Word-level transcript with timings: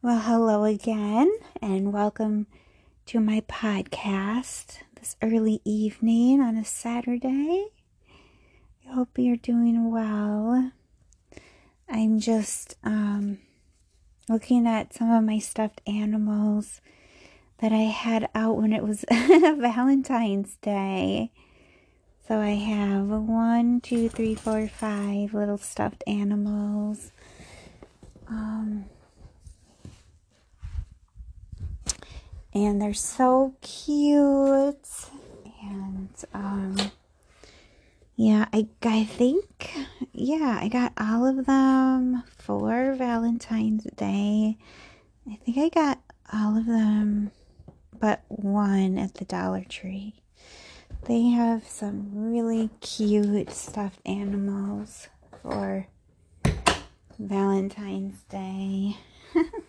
Well, 0.00 0.20
hello 0.20 0.62
again, 0.62 1.28
and 1.60 1.92
welcome 1.92 2.46
to 3.06 3.18
my 3.18 3.40
podcast 3.40 4.78
this 4.94 5.16
early 5.20 5.60
evening 5.64 6.40
on 6.40 6.56
a 6.56 6.64
Saturday. 6.64 7.66
I 8.88 8.92
hope 8.94 9.18
you're 9.18 9.34
doing 9.34 9.90
well. 9.90 10.70
I'm 11.88 12.20
just 12.20 12.76
um, 12.84 13.40
looking 14.28 14.68
at 14.68 14.94
some 14.94 15.10
of 15.10 15.24
my 15.24 15.40
stuffed 15.40 15.80
animals 15.84 16.80
that 17.58 17.72
I 17.72 17.90
had 17.90 18.28
out 18.36 18.56
when 18.56 18.72
it 18.72 18.84
was 18.84 19.04
Valentine's 19.10 20.58
Day. 20.62 21.32
So 22.28 22.38
I 22.38 22.50
have 22.50 23.08
one, 23.08 23.80
two, 23.80 24.08
three, 24.08 24.36
four, 24.36 24.68
five 24.68 25.34
little 25.34 25.58
stuffed 25.58 26.04
animals. 26.06 27.10
Um, 28.28 28.84
and 32.64 32.80
they're 32.80 32.94
so 32.94 33.54
cute. 33.60 34.86
And 35.62 36.10
um, 36.34 36.76
yeah, 38.16 38.46
I 38.52 38.68
I 38.82 39.04
think 39.04 39.70
yeah, 40.12 40.58
I 40.60 40.68
got 40.68 40.92
all 40.98 41.26
of 41.26 41.46
them 41.46 42.22
for 42.36 42.94
Valentine's 42.94 43.84
Day. 43.96 44.56
I 45.30 45.36
think 45.44 45.58
I 45.58 45.68
got 45.68 46.00
all 46.32 46.56
of 46.56 46.66
them 46.66 47.30
but 48.00 48.22
one 48.28 48.98
at 48.98 49.14
the 49.14 49.24
Dollar 49.24 49.64
Tree. 49.68 50.14
They 51.06 51.28
have 51.30 51.66
some 51.66 52.10
really 52.14 52.70
cute 52.80 53.50
stuffed 53.50 54.00
animals 54.06 55.08
for 55.42 55.86
Valentine's 57.18 58.22
Day. 58.24 58.96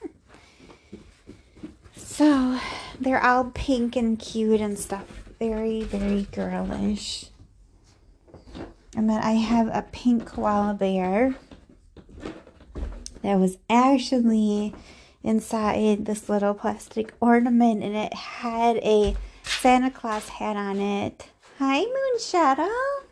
so 1.99 2.59
they're 2.99 3.23
all 3.23 3.51
pink 3.53 3.95
and 3.95 4.17
cute 4.17 4.61
and 4.61 4.77
stuff. 4.77 5.05
Very, 5.39 5.83
very 5.83 6.27
girlish. 6.31 7.25
And 8.95 9.09
then 9.09 9.21
I 9.21 9.33
have 9.33 9.67
a 9.67 9.85
pink 9.91 10.25
koala 10.25 10.73
bear 10.73 11.35
that 13.21 13.39
was 13.39 13.57
actually 13.69 14.73
inside 15.23 16.05
this 16.05 16.29
little 16.29 16.53
plastic 16.53 17.13
ornament 17.19 17.83
and 17.83 17.95
it 17.95 18.13
had 18.13 18.77
a 18.77 19.15
Santa 19.43 19.91
Claus 19.91 20.29
hat 20.29 20.55
on 20.55 20.79
it. 20.79 21.29
Hi, 21.59 21.81
Moonshadow. 21.81 23.03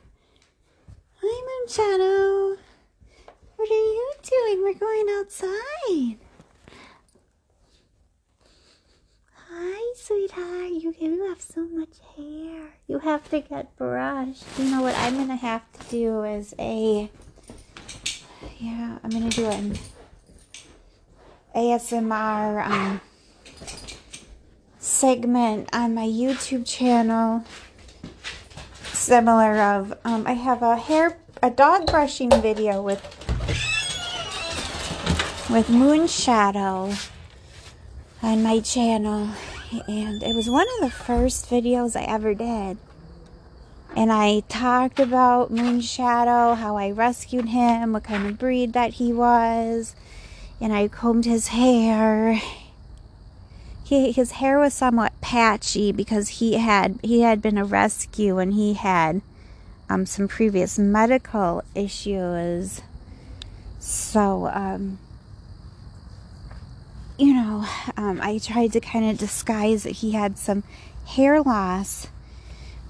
Hi, 1.22 1.66
Moonshadow. 1.68 2.58
What 3.56 3.70
are 3.70 3.74
you 3.74 4.14
doing? 4.24 4.64
We're 4.64 4.74
going 4.74 5.08
outside. 5.20 6.27
Hi, 9.50 9.94
sweetheart. 9.96 10.72
You, 10.72 10.94
you 11.00 11.30
have 11.30 11.42
so 11.42 11.62
much 11.68 12.00
hair. 12.18 12.74
You 12.88 13.00
have 13.00 13.30
to 13.30 13.40
get 13.40 13.78
brushed. 13.78 14.44
You 14.58 14.66
know 14.66 14.82
what 14.82 14.94
I'm 14.98 15.16
to 15.30 15.36
have 15.38 15.62
to 15.72 15.90
do 15.90 16.24
is 16.24 16.54
a... 16.60 17.10
Yeah, 18.60 18.98
I'm 19.02 19.10
to 19.10 19.30
do 19.30 19.46
an 19.46 19.78
ASMR 21.56 22.66
um, 22.66 23.02
segment 24.80 25.70
on 25.72 25.96
my 25.96 26.08
YouTube 26.08 26.68
channel. 26.68 27.46
Similar 28.92 29.62
of, 29.62 29.98
um, 30.04 30.28
I 30.28 30.34
have 30.34 30.62
a 30.62 30.76
hair, 30.76 31.20
a 31.42 31.50
dog 31.50 31.88
brushing 31.88 32.32
video 32.32 32.82
with 32.82 33.02
with 35.50 35.68
Moonshadow 35.70 37.10
on 38.22 38.44
my 38.44 38.60
channel 38.60 39.30
and 39.88 40.24
it 40.24 40.36
was 40.36 40.50
one 40.50 40.66
of 40.76 40.90
the 40.90 40.96
first 40.96 41.50
videos 41.50 41.96
I 41.96 42.04
ever 42.04 42.34
did. 42.34 42.78
And 43.96 44.12
I 44.12 44.42
talked 44.48 45.00
about 45.00 45.52
Moonshadow, 45.52 46.56
how 46.56 46.78
I 46.78 46.92
rescued 46.92 47.50
him, 47.50 47.94
what 47.94 48.04
kind 48.04 48.28
of 48.28 48.38
breed 48.38 48.74
that 48.74 48.96
he 48.96 49.12
was 49.12 49.96
and 50.60 50.74
I 50.74 50.88
combed 50.88 51.26
his 51.26 51.50
hair. 51.50 52.42
He, 53.84 54.12
his 54.12 54.32
hair 54.32 54.60
was 54.60 54.74
somewhat 54.74 55.14
patchy 55.22 55.92
because 55.92 56.28
he 56.30 56.54
had 56.54 57.00
he 57.04 57.22
had 57.22 57.42
been 57.42 57.58
a 57.58 57.66
rescue 57.66 58.38
and 58.38 58.54
he 58.54 58.74
had 58.74 59.22
um, 59.90 60.06
some 60.06 60.28
previous 60.28 60.78
medical 60.78 61.64
issues. 61.74 62.82
So 63.80 64.50
um, 64.54 65.00
you 67.18 67.34
know, 67.34 67.66
um, 67.96 68.20
I 68.22 68.38
tried 68.38 68.74
to 68.74 68.80
kind 68.80 69.10
of 69.10 69.18
disguise 69.18 69.84
that 69.84 69.98
he 69.98 70.12
had 70.12 70.38
some 70.38 70.64
hair 71.06 71.42
loss. 71.42 72.08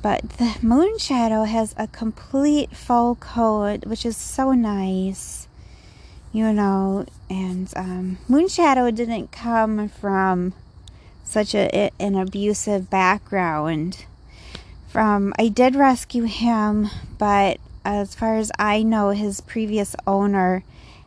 But 0.01 0.29
the 0.31 0.55
Moonshadow 0.61 1.47
has 1.47 1.73
a 1.77 1.88
complete 1.88 2.75
full 2.75 3.15
coat, 3.15 3.85
which 3.85 4.05
is 4.05 4.15
so 4.15 4.51
nice, 4.51 5.47
you 6.31 6.53
know. 6.53 7.05
And 7.29 7.71
um, 7.75 8.17
Moonshadow 8.29 8.93
didn't 8.95 9.31
come 9.31 9.89
from 9.89 10.53
such 11.23 11.55
a, 11.55 11.91
an 11.99 12.15
abusive 12.15 12.89
background. 12.89 14.05
From 14.88 15.33
I 15.38 15.47
did 15.49 15.75
rescue 15.75 16.23
him, 16.23 16.89
but 17.17 17.59
as 17.83 18.15
far 18.15 18.38
as 18.38 18.51
I 18.59 18.83
know, 18.83 19.09
his 19.09 19.41
previous 19.41 19.95
owner 20.05 20.63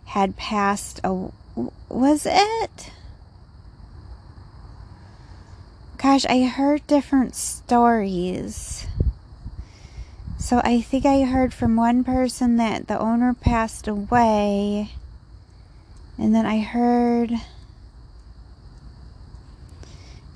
had 0.06 0.36
passed. 0.36 1.00
A, 1.04 1.30
was 1.88 2.26
it? 2.28 2.90
Gosh, 6.02 6.24
I 6.30 6.44
heard 6.44 6.86
different 6.86 7.34
stories. 7.34 8.86
So 10.38 10.62
I 10.64 10.80
think 10.80 11.04
I 11.04 11.24
heard 11.24 11.52
from 11.52 11.76
one 11.76 12.04
person 12.04 12.56
that 12.56 12.88
the 12.88 12.98
owner 12.98 13.34
passed 13.34 13.86
away. 13.86 14.92
And 16.16 16.34
then 16.34 16.46
I 16.46 16.60
heard 16.60 17.32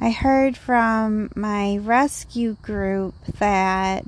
I 0.02 0.10
heard 0.10 0.58
from 0.58 1.30
my 1.34 1.78
rescue 1.78 2.58
group 2.60 3.14
that 3.38 4.04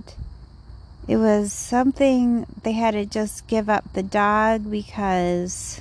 it 1.08 1.16
was 1.16 1.54
something 1.54 2.46
they 2.64 2.72
had 2.72 2.90
to 2.90 3.06
just 3.06 3.46
give 3.46 3.70
up 3.70 3.94
the 3.94 4.02
dog 4.02 4.70
because 4.70 5.80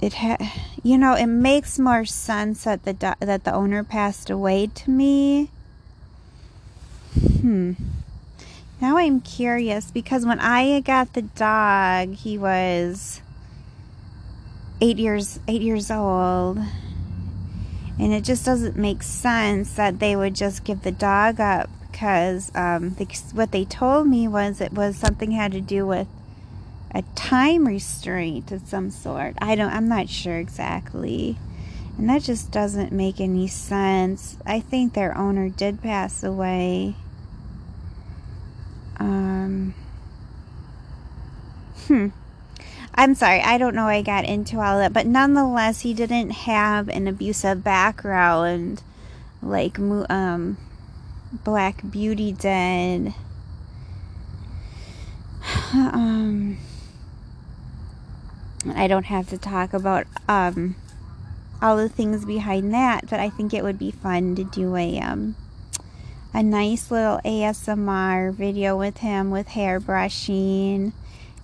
it 0.00 0.14
had 0.14 0.40
you 0.82 0.96
know 0.96 1.14
it 1.14 1.26
makes 1.26 1.78
more 1.78 2.04
sense 2.04 2.64
that 2.64 2.84
the 2.84 2.92
do- 2.92 3.14
that 3.20 3.44
the 3.44 3.52
owner 3.52 3.82
passed 3.82 4.30
away 4.30 4.68
to 4.74 4.90
me. 4.90 5.50
Hmm. 7.40 7.72
Now 8.80 8.96
i'm 8.96 9.20
curious 9.20 9.90
because 9.90 10.24
when 10.24 10.38
i 10.38 10.80
got 10.80 11.14
the 11.14 11.22
dog 11.22 12.14
he 12.14 12.38
was 12.38 13.20
eight 14.80 14.98
years 14.98 15.40
eight 15.48 15.62
years 15.62 15.90
old. 15.90 16.58
And 18.00 18.12
it 18.12 18.22
just 18.22 18.44
doesn't 18.44 18.76
make 18.76 19.02
sense 19.02 19.72
that 19.72 19.98
they 19.98 20.14
would 20.14 20.36
just 20.36 20.62
give 20.62 20.82
the 20.82 20.92
dog 20.92 21.40
up 21.40 21.68
because 21.90 22.52
um, 22.54 22.94
what 23.32 23.50
they 23.50 23.64
told 23.64 24.06
me 24.06 24.28
was 24.28 24.60
it 24.60 24.72
was 24.72 24.96
something 24.96 25.32
had 25.32 25.50
to 25.50 25.60
do 25.60 25.84
with 25.84 26.06
a 26.94 27.02
time 27.14 27.66
restraint 27.66 28.50
of 28.52 28.66
some 28.66 28.90
sort. 28.90 29.34
I 29.38 29.54
don't 29.54 29.72
I'm 29.72 29.88
not 29.88 30.08
sure 30.08 30.36
exactly. 30.36 31.38
And 31.96 32.08
that 32.08 32.22
just 32.22 32.50
doesn't 32.52 32.92
make 32.92 33.20
any 33.20 33.48
sense. 33.48 34.36
I 34.46 34.60
think 34.60 34.94
their 34.94 35.16
owner 35.16 35.48
did 35.48 35.82
pass 35.82 36.22
away. 36.22 36.94
Um 38.98 39.74
Hmm. 41.86 42.08
I'm 42.94 43.14
sorry, 43.14 43.40
I 43.40 43.58
don't 43.58 43.74
know 43.74 43.86
I 43.86 44.02
got 44.02 44.24
into 44.24 44.60
all 44.60 44.78
that, 44.78 44.92
but 44.92 45.06
nonetheless, 45.06 45.80
he 45.82 45.94
didn't 45.94 46.30
have 46.30 46.88
an 46.88 47.06
abusive 47.06 47.62
background 47.62 48.82
like 49.40 49.78
um 49.78 50.56
Black 51.44 51.88
Beauty 51.90 52.32
did. 52.32 53.14
um 55.72 56.58
I 58.70 58.86
don't 58.86 59.06
have 59.06 59.28
to 59.30 59.38
talk 59.38 59.72
about 59.72 60.06
um, 60.28 60.76
all 61.60 61.76
the 61.76 61.88
things 61.88 62.24
behind 62.24 62.72
that, 62.74 63.08
but 63.08 63.20
I 63.20 63.30
think 63.30 63.52
it 63.52 63.62
would 63.62 63.78
be 63.78 63.90
fun 63.90 64.34
to 64.36 64.44
do 64.44 64.76
a 64.76 64.98
um, 65.00 65.36
a 66.32 66.42
nice 66.42 66.90
little 66.90 67.20
ASMR 67.24 68.32
video 68.32 68.76
with 68.76 68.98
him 68.98 69.30
with 69.30 69.48
hair 69.48 69.80
brushing 69.80 70.92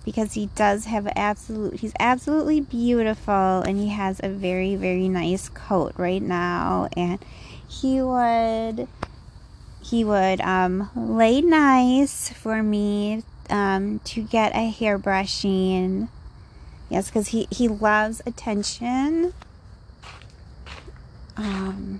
because 0.05 0.33
he 0.33 0.47
does 0.55 0.85
have 0.85 1.11
absolute 1.15 1.79
he's 1.79 1.93
absolutely 1.99 2.61
beautiful 2.61 3.33
and 3.33 3.79
he 3.79 3.89
has 3.89 4.21
a 4.23 4.29
very 4.29 4.75
very 4.75 5.09
nice 5.09 5.49
coat 5.49 5.93
right 5.97 6.21
now 6.21 6.87
and 6.95 7.19
he 7.67 7.99
would 8.01 8.87
he 9.81 10.03
would 10.03 10.39
um, 10.41 10.89
lay 10.95 11.41
nice 11.41 12.29
for 12.29 12.63
me 12.63 13.23
um, 13.49 13.99
to 14.05 14.21
get 14.21 14.55
a 14.55 14.69
hair 14.69 14.97
brushing 14.97 16.07
Yes, 16.95 17.09
because 17.09 17.27
he, 17.27 17.45
he 17.51 17.67
loves 17.67 18.21
attention. 18.25 19.33
Um, 21.35 21.99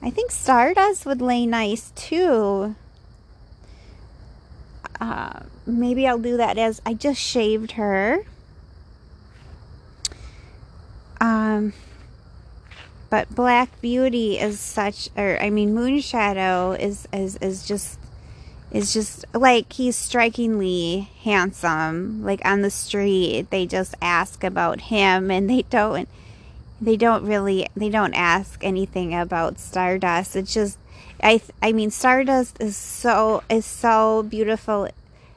I 0.00 0.10
think 0.10 0.30
Stardust 0.30 1.04
would 1.04 1.20
lay 1.20 1.44
nice 1.44 1.90
too. 1.96 2.76
Uh, 5.00 5.40
maybe 5.66 6.06
I'll 6.06 6.20
do 6.20 6.36
that 6.36 6.56
as 6.56 6.80
I 6.86 6.94
just 6.94 7.20
shaved 7.20 7.72
her. 7.72 8.24
Um, 11.20 11.72
but 13.10 13.34
Black 13.34 13.80
Beauty 13.80 14.38
is 14.38 14.60
such, 14.60 15.08
or 15.16 15.36
I 15.42 15.50
mean, 15.50 15.74
Moonshadow 15.74 16.78
is 16.78 17.08
is 17.12 17.38
is 17.38 17.66
just 17.66 17.98
is 18.72 18.92
just 18.92 19.24
like 19.34 19.72
he's 19.74 19.96
strikingly 19.96 21.10
handsome. 21.22 22.24
Like 22.24 22.44
on 22.44 22.62
the 22.62 22.70
street, 22.70 23.48
they 23.50 23.66
just 23.66 23.94
ask 24.00 24.42
about 24.42 24.82
him, 24.82 25.30
and 25.30 25.48
they 25.48 25.62
don't 25.62 26.08
they 26.80 26.96
don't 26.96 27.24
really 27.24 27.68
they 27.76 27.90
don't 27.90 28.14
ask 28.14 28.64
anything 28.64 29.14
about 29.14 29.58
Stardust. 29.58 30.34
It's 30.34 30.52
just 30.52 30.78
I 31.22 31.40
I 31.60 31.72
mean 31.72 31.90
Stardust 31.90 32.60
is 32.60 32.76
so 32.76 33.42
is 33.50 33.66
so 33.66 34.22
beautiful 34.24 34.88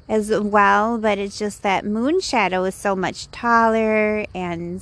as 0.08 0.32
well, 0.32 0.98
but 0.98 1.18
it's 1.18 1.38
just 1.38 1.62
that 1.64 1.84
Moonshadow 1.84 2.68
is 2.68 2.76
so 2.76 2.96
much 2.96 3.30
taller 3.32 4.26
and 4.34 4.82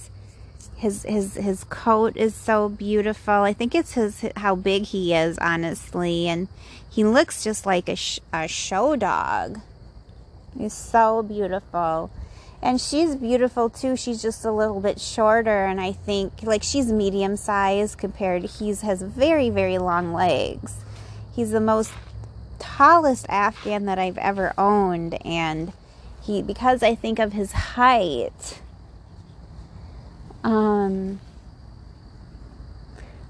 his 0.75 1.03
his 1.03 1.35
his 1.35 1.63
coat 1.65 2.15
is 2.17 2.35
so 2.35 2.69
beautiful. 2.69 3.33
I 3.33 3.53
think 3.53 3.73
it's 3.73 3.93
his 3.93 4.25
how 4.35 4.55
big 4.55 4.83
he 4.83 5.13
is, 5.13 5.37
honestly, 5.39 6.27
and 6.27 6.49
he 6.93 7.03
looks 7.03 7.43
just 7.43 7.65
like 7.65 7.89
a, 7.89 7.95
sh- 7.95 8.19
a 8.31 8.47
show 8.47 8.95
dog. 8.95 9.61
He's 10.57 10.73
so 10.73 11.23
beautiful. 11.23 12.11
And 12.61 12.79
she's 12.79 13.15
beautiful 13.15 13.69
too. 13.69 13.95
She's 13.97 14.21
just 14.21 14.45
a 14.45 14.51
little 14.51 14.79
bit 14.79 14.99
shorter, 14.99 15.65
and 15.65 15.81
I 15.81 15.91
think 15.91 16.43
like 16.43 16.63
she's 16.63 16.91
medium 16.91 17.35
size 17.35 17.95
compared. 17.95 18.43
He's 18.43 18.81
has 18.81 19.01
very 19.01 19.49
very 19.49 19.77
long 19.77 20.13
legs. 20.13 20.75
He's 21.35 21.51
the 21.51 21.59
most 21.59 21.91
tallest 22.59 23.25
Afghan 23.27 23.85
that 23.85 23.99
I've 23.99 24.17
ever 24.17 24.53
owned, 24.57 25.15
and 25.25 25.73
he 26.21 26.41
because 26.41 26.83
I 26.83 26.95
think 26.95 27.19
of 27.19 27.33
his 27.33 27.51
height 27.51 28.61
um, 30.43 31.19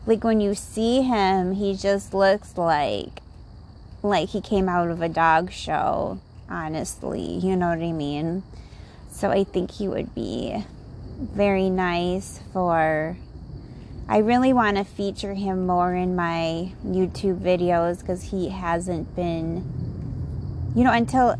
like 0.05 0.23
when 0.23 0.41
you 0.41 0.55
see 0.55 1.03
him, 1.03 1.53
he 1.53 1.75
just 1.75 2.13
looks 2.13 2.57
like 2.57 3.21
like 4.03 4.29
he 4.29 4.41
came 4.41 4.69
out 4.69 4.89
of 4.89 5.01
a 5.01 5.09
dog 5.09 5.51
show, 5.51 6.19
honestly. 6.49 7.37
You 7.37 7.55
know 7.55 7.69
what 7.69 7.79
I 7.79 7.91
mean? 7.91 8.43
So 9.09 9.31
I 9.31 9.43
think 9.43 9.71
he 9.71 9.87
would 9.87 10.13
be 10.13 10.63
very 11.17 11.69
nice 11.69 12.41
for 12.51 13.17
I 14.07 14.17
really 14.17 14.51
want 14.51 14.77
to 14.77 14.83
feature 14.83 15.33
him 15.33 15.65
more 15.65 15.95
in 15.95 16.15
my 16.15 16.73
YouTube 16.85 17.39
videos 17.39 18.01
because 18.01 18.31
he 18.31 18.49
hasn't 18.49 19.15
been 19.15 19.83
you 20.75 20.83
know 20.83 20.91
until 20.91 21.35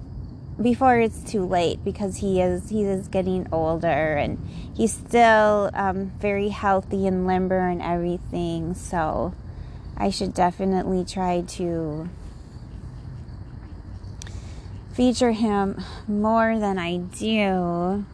before 0.62 1.00
it's 1.00 1.24
too 1.24 1.46
late 1.46 1.84
because 1.84 2.18
he 2.18 2.40
is 2.40 2.70
he 2.70 2.84
is 2.84 3.08
getting 3.08 3.48
older 3.52 3.88
and 3.88 4.38
he's 4.76 4.94
still 4.94 5.72
um, 5.74 6.12
very 6.20 6.50
healthy 6.50 7.08
and 7.08 7.26
limber 7.26 7.68
and 7.68 7.82
everything 7.82 8.76
so 8.76 9.34
i 9.98 10.12
should 10.12 10.34
definitely 10.34 11.04
try 11.04 11.42
to 11.42 12.08
feature 14.94 15.32
him 15.32 15.82
more 16.08 16.60
than 16.60 16.78
i 16.78 16.98
do 16.98 18.06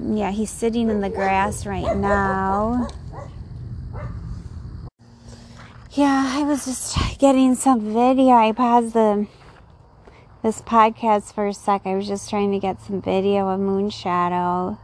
yeah 0.00 0.30
he's 0.30 0.50
sitting 0.50 0.90
in 0.90 1.00
the 1.00 1.10
grass 1.10 1.64
right 1.64 1.96
now 1.96 2.88
yeah 5.92 6.34
i 6.36 6.42
was 6.42 6.64
just 6.64 7.18
getting 7.18 7.54
some 7.54 7.80
video 7.92 8.32
i 8.32 8.52
paused 8.52 8.94
the 8.94 9.26
this 10.44 10.60
podcast 10.60 11.32
for 11.32 11.46
a 11.46 11.54
sec. 11.54 11.86
I 11.86 11.94
was 11.94 12.06
just 12.06 12.28
trying 12.28 12.52
to 12.52 12.58
get 12.58 12.78
some 12.82 13.00
video 13.00 13.48
of 13.48 13.58
Moonshadow. 13.58 14.76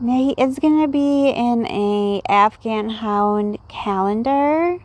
It's 0.00 0.60
going 0.60 0.80
to 0.80 0.86
be 0.86 1.30
in 1.30 1.66
a 1.66 2.22
Afghan 2.28 2.88
Hound 2.88 3.58
calendar 3.66 4.78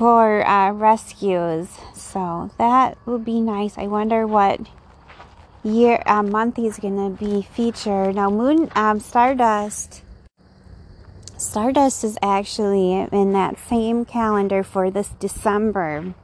for 0.00 0.48
uh, 0.48 0.72
rescues. 0.72 1.68
So 1.92 2.50
that 2.56 2.96
would 3.04 3.22
be 3.22 3.38
nice. 3.38 3.76
I 3.76 3.86
wonder 3.86 4.26
what 4.26 4.58
year 5.62 6.02
uh, 6.06 6.22
month 6.22 6.56
he's 6.56 6.78
going 6.78 6.96
to 6.96 7.22
be 7.22 7.42
featured. 7.42 8.14
Now, 8.14 8.30
Moon 8.30 8.70
um, 8.74 8.98
Stardust 8.98 10.00
Stardust 11.36 12.02
is 12.02 12.16
actually 12.22 13.06
in 13.12 13.32
that 13.34 13.58
same 13.58 14.06
calendar 14.06 14.62
for 14.62 14.90
this 14.90 15.10
December. 15.20 16.14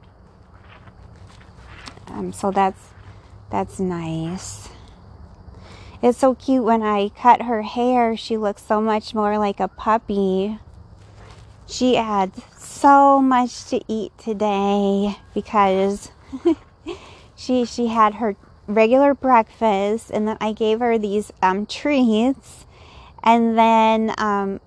Um, 2.07 2.33
so 2.33 2.49
that's 2.49 2.81
that's 3.51 3.79
nice. 3.79 4.69
It's 6.01 6.17
so 6.17 6.33
cute 6.33 6.63
when 6.63 6.81
I 6.81 7.09
cut 7.09 7.43
her 7.43 7.61
hair. 7.61 8.17
She 8.17 8.37
looks 8.37 8.63
so 8.63 8.81
much 8.81 9.13
more 9.13 9.37
like 9.37 9.59
a 9.59 9.67
puppy. 9.67 10.57
She 11.67 11.93
had 11.93 12.31
so 12.79 13.21
much 13.21 13.65
to 13.65 13.81
eat 13.87 14.11
today 14.17 15.17
because 15.33 16.11
she 17.35 17.65
she 17.65 17.87
had 17.87 18.15
her 18.15 18.35
regular 18.67 19.13
breakfast 19.13 20.11
and 20.11 20.27
then 20.27 20.37
I 20.39 20.51
gave 20.51 20.79
her 20.79 20.97
these 20.97 21.31
um, 21.41 21.65
treats 21.65 22.65
and 23.23 23.57
then 23.57 24.13
um, 24.17 24.59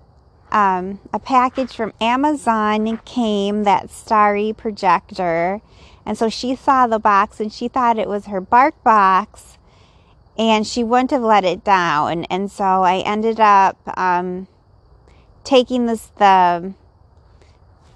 um, 0.51 0.99
a 1.13 1.19
package 1.19 1.73
from 1.73 1.93
Amazon 2.01 2.97
came, 3.05 3.63
that 3.63 3.89
starry 3.89 4.53
projector. 4.53 5.61
And 6.05 6.17
so 6.17 6.29
she 6.29 6.55
saw 6.55 6.87
the 6.87 6.99
box 6.99 7.39
and 7.39 7.51
she 7.51 7.67
thought 7.67 7.97
it 7.97 8.09
was 8.09 8.25
her 8.25 8.41
BarkBox 8.41 9.57
and 10.37 10.65
she 10.67 10.83
wouldn't 10.83 11.11
have 11.11 11.21
let 11.21 11.45
it 11.45 11.63
down. 11.63 12.25
And 12.25 12.51
so 12.51 12.63
I 12.63 12.99
ended 12.99 13.39
up 13.39 13.77
um, 13.97 14.47
taking 15.43 15.85
this, 15.85 16.11
the, 16.17 16.73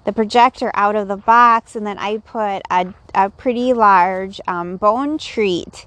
the 0.06 0.12
projector 0.12 0.70
out 0.74 0.94
of 0.94 1.08
the 1.08 1.16
box 1.16 1.74
and 1.74 1.84
then 1.84 1.98
I 1.98 2.18
put 2.18 2.62
a, 2.70 2.94
a 3.12 3.28
pretty 3.28 3.72
large 3.72 4.40
um, 4.46 4.76
bone 4.76 5.18
treat 5.18 5.84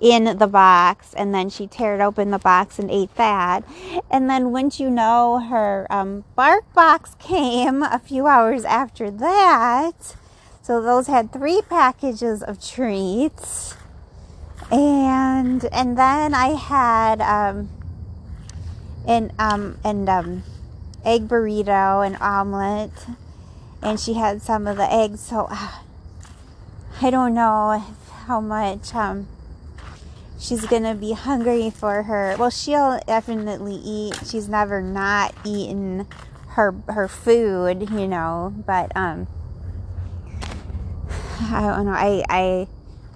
in 0.00 0.38
the 0.38 0.46
box 0.46 1.12
and 1.14 1.34
then 1.34 1.50
she 1.50 1.66
teared 1.66 2.00
open 2.00 2.30
the 2.30 2.38
box 2.38 2.78
and 2.78 2.88
ate 2.92 3.12
that. 3.16 3.64
And 4.08 4.30
then 4.30 4.52
wouldn't 4.52 4.78
you 4.78 4.88
know 4.88 5.40
her 5.40 5.88
um, 5.90 6.24
BarkBox 6.38 7.18
came 7.18 7.82
a 7.82 7.98
few 7.98 8.28
hours 8.28 8.64
after 8.64 9.10
that. 9.10 10.14
So 10.62 10.80
those 10.80 11.08
had 11.08 11.32
three 11.32 11.60
packages 11.68 12.44
of 12.44 12.64
treats. 12.64 13.74
And 14.70 15.64
and 15.72 15.96
then 15.96 16.34
i 16.34 16.48
had 16.48 17.20
um 17.20 17.68
an 19.06 19.32
um 19.38 19.78
and 19.84 20.08
um 20.08 20.42
egg 21.04 21.28
burrito 21.28 22.04
and 22.04 22.16
omelet 22.16 22.90
and 23.86 24.00
she 24.00 24.14
had 24.14 24.42
some 24.42 24.66
of 24.66 24.76
the 24.76 24.92
eggs 24.92 25.20
so 25.20 25.46
uh, 25.50 25.78
i 27.00 27.10
don't 27.10 27.32
know 27.32 27.82
how 28.26 28.40
much 28.40 28.94
um 28.94 29.26
she's 30.38 30.66
gonna 30.66 30.94
be 30.94 31.12
hungry 31.12 31.70
for 31.70 32.04
her. 32.04 32.36
Well 32.38 32.50
she'll 32.50 33.00
definitely 33.06 33.76
eat. 33.76 34.18
She's 34.26 34.48
never 34.48 34.82
not 34.82 35.34
eaten 35.44 36.06
her 36.48 36.74
her 36.88 37.08
food 37.08 37.90
you 37.90 38.08
know 38.08 38.54
but 38.66 38.90
um 38.96 39.26
i 41.40 41.60
don't 41.60 41.86
know. 41.86 41.92
I 41.92 42.24
i 42.28 42.68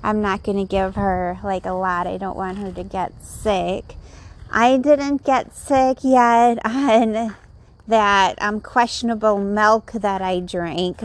i'm 0.02 0.20
not 0.20 0.42
gonna 0.42 0.66
give 0.66 0.94
her 0.96 1.38
like 1.42 1.66
a 1.66 1.72
lot. 1.72 2.06
I 2.06 2.16
don't 2.16 2.36
want 2.36 2.58
her 2.58 2.72
to 2.72 2.84
get 2.84 3.22
sick. 3.22 3.96
I 4.52 4.78
didn't 4.78 5.24
get 5.24 5.54
sick 5.54 5.98
yet 6.02 6.58
on 6.64 7.34
that 7.90 8.40
um 8.40 8.60
questionable 8.60 9.38
milk 9.38 9.92
that 9.92 10.22
i 10.22 10.40
drank 10.40 11.02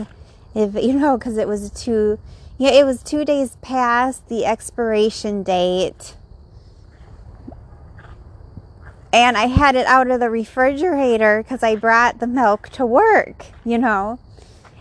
if 0.54 0.74
you 0.74 0.94
know 0.94 1.18
because 1.18 1.36
it 1.36 1.46
was 1.46 1.70
too 1.70 2.18
yeah, 2.58 2.70
it 2.70 2.86
was 2.86 3.02
two 3.02 3.24
days 3.24 3.56
past 3.60 4.28
the 4.28 4.46
expiration 4.46 5.42
date. 5.42 6.16
And 9.12 9.36
I 9.36 9.46
had 9.46 9.76
it 9.76 9.86
out 9.86 10.10
of 10.10 10.20
the 10.20 10.30
refrigerator 10.30 11.42
because 11.42 11.62
I 11.62 11.76
brought 11.76 12.18
the 12.18 12.26
milk 12.26 12.70
to 12.70 12.86
work, 12.86 13.46
you 13.64 13.76
know. 13.76 14.18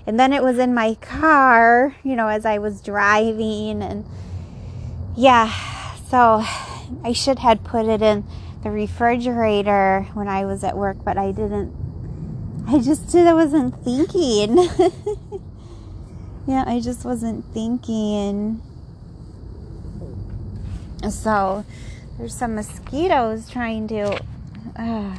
And 0.08 0.20
then 0.20 0.32
it 0.32 0.42
was 0.42 0.58
in 0.58 0.74
my 0.74 0.96
car, 0.96 1.96
you 2.04 2.16
know, 2.16 2.28
as 2.30 2.46
I 2.46 2.60
was 2.60 2.82
driving. 2.82 3.82
And 3.82 4.06
yeah, 5.16 5.96
so 6.10 6.46
I 7.04 7.12
should 7.12 7.40
have 7.40 7.64
put 7.64 7.88
it 7.88 8.02
in 8.02 8.26
the 8.64 8.72
refrigerator 8.72 10.08
when 10.14 10.30
I 10.30 10.46
was 10.46 10.64
at 10.64 10.78
work, 10.78 10.98
but 11.04 11.18
I 11.18 11.32
didn't. 11.34 11.85
I 12.68 12.80
just 12.80 13.12
did, 13.12 13.28
I 13.28 13.34
wasn't 13.34 13.76
thinking. 13.84 14.58
yeah, 16.48 16.64
I 16.66 16.80
just 16.80 17.06
wasn't 17.06 17.46
thinking. 17.54 18.62
So 21.10 21.64
there's 22.18 22.36
some 22.36 22.56
mosquitoes 22.56 23.50
trying 23.50 23.88
to. 23.90 24.20
Uh, 24.76 25.16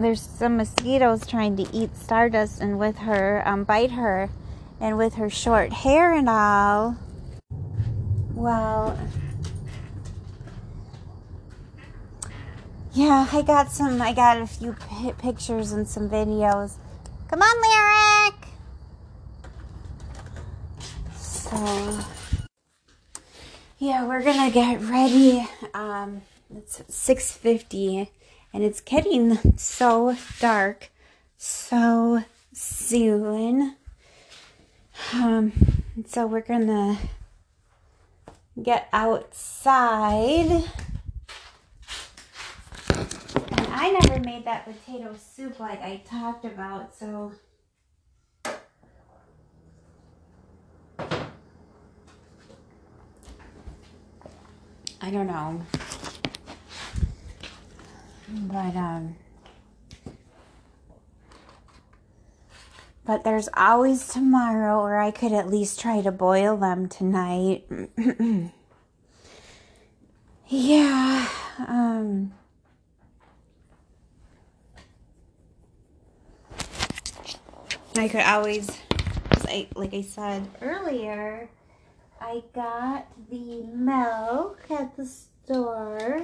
there's 0.00 0.20
some 0.20 0.56
mosquitoes 0.56 1.26
trying 1.26 1.56
to 1.58 1.66
eat 1.72 1.96
Stardust 1.96 2.60
and 2.60 2.78
with 2.78 2.98
her, 2.98 3.42
um, 3.46 3.62
bite 3.62 3.92
her, 3.92 4.30
and 4.80 4.98
with 4.98 5.14
her 5.14 5.30
short 5.30 5.72
hair 5.72 6.12
and 6.12 6.28
all. 6.28 6.96
Well, 8.34 8.98
yeah, 12.94 13.26
I 13.32 13.42
got 13.42 13.72
some, 13.72 14.02
I 14.02 14.12
got 14.12 14.38
a 14.38 14.46
few 14.46 14.74
p- 14.74 15.12
pictures 15.12 15.72
and 15.72 15.88
some 15.88 16.10
videos. 16.10 16.76
Come 17.28 17.40
on, 17.40 17.62
Lyric! 17.62 18.34
So, 21.16 22.00
yeah, 23.78 24.06
we're 24.06 24.22
gonna 24.22 24.50
get 24.50 24.82
ready. 24.82 25.48
Um, 25.72 26.22
it's 26.54 26.80
6.50 26.82 28.08
and 28.52 28.62
it's 28.62 28.82
getting 28.82 29.38
so 29.56 30.14
dark 30.38 30.90
so 31.38 32.22
soon. 32.52 33.76
Um, 35.14 35.52
so 36.06 36.26
we're 36.26 36.42
gonna 36.42 36.98
get 38.62 38.88
outside. 38.92 40.64
I 43.74 43.90
never 43.90 44.20
made 44.20 44.44
that 44.44 44.64
potato 44.64 45.16
soup 45.16 45.58
like 45.58 45.80
I 45.80 46.02
talked 46.06 46.44
about, 46.44 46.94
so 46.94 47.32
I 55.00 55.10
don't 55.10 55.26
know. 55.26 55.62
But 58.28 58.76
um 58.76 59.16
But 63.04 63.24
there's 63.24 63.48
always 63.56 64.06
tomorrow, 64.06 64.78
or 64.78 64.96
I 64.96 65.10
could 65.10 65.32
at 65.32 65.48
least 65.48 65.80
try 65.80 66.02
to 66.02 66.12
boil 66.12 66.56
them 66.56 66.88
tonight. 66.88 67.64
yeah. 70.48 71.28
Um, 71.66 72.32
I 77.94 78.00
could 78.12 78.20
always, 78.20 78.68
I, 79.48 79.66
like 79.74 79.94
I 79.94 80.02
said 80.02 80.46
earlier, 80.60 81.48
I 82.20 82.42
got 82.54 83.06
the 83.30 83.62
milk 83.62 84.60
at 84.68 84.94
the 84.98 85.06
store, 85.06 86.22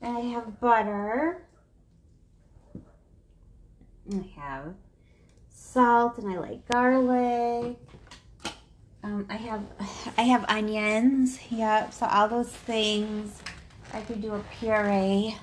and 0.00 0.16
I 0.16 0.20
have 0.20 0.60
butter. 0.60 1.42
I 4.12 4.24
have 4.36 4.74
salt 5.48 6.18
and 6.18 6.32
I 6.32 6.38
like 6.38 6.68
garlic. 6.68 7.76
Um, 9.02 9.26
I 9.28 9.34
have 9.34 9.64
I 10.16 10.22
have 10.22 10.44
onions. 10.46 11.40
Yep. 11.50 11.92
So 11.92 12.06
all 12.06 12.28
those 12.28 12.50
things. 12.52 13.42
I 13.92 14.00
could 14.02 14.22
do 14.22 14.32
a 14.34 14.44
puree. 14.60 15.36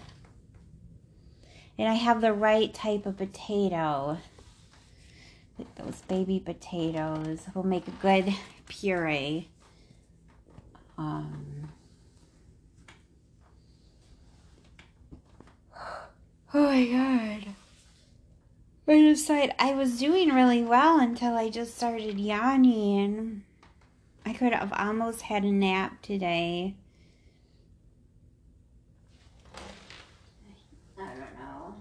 And 1.77 1.89
I 1.89 1.95
have 1.95 2.21
the 2.21 2.31
right 2.31 2.73
type 2.73 3.05
of 3.05 3.17
potato. 3.17 4.19
Those 5.75 6.01
baby 6.07 6.39
potatoes 6.39 7.41
will 7.53 7.63
make 7.63 7.87
a 7.87 7.91
good 7.91 8.33
puree. 8.67 9.49
Um, 10.97 11.69
oh 16.53 16.63
my 16.63 16.85
god. 16.85 17.55
I 18.85 18.97
decided 19.01 19.55
I 19.57 19.73
was 19.73 19.97
doing 19.97 20.29
really 20.29 20.61
well 20.61 20.99
until 20.99 21.35
I 21.35 21.49
just 21.49 21.75
started 21.77 22.19
yawning. 22.19 23.43
I 24.25 24.33
could 24.33 24.53
have 24.53 24.73
almost 24.73 25.21
had 25.23 25.43
a 25.43 25.51
nap 25.51 26.01
today. 26.01 26.75
I 30.97 31.05
don't 31.05 31.33
know. 31.39 31.75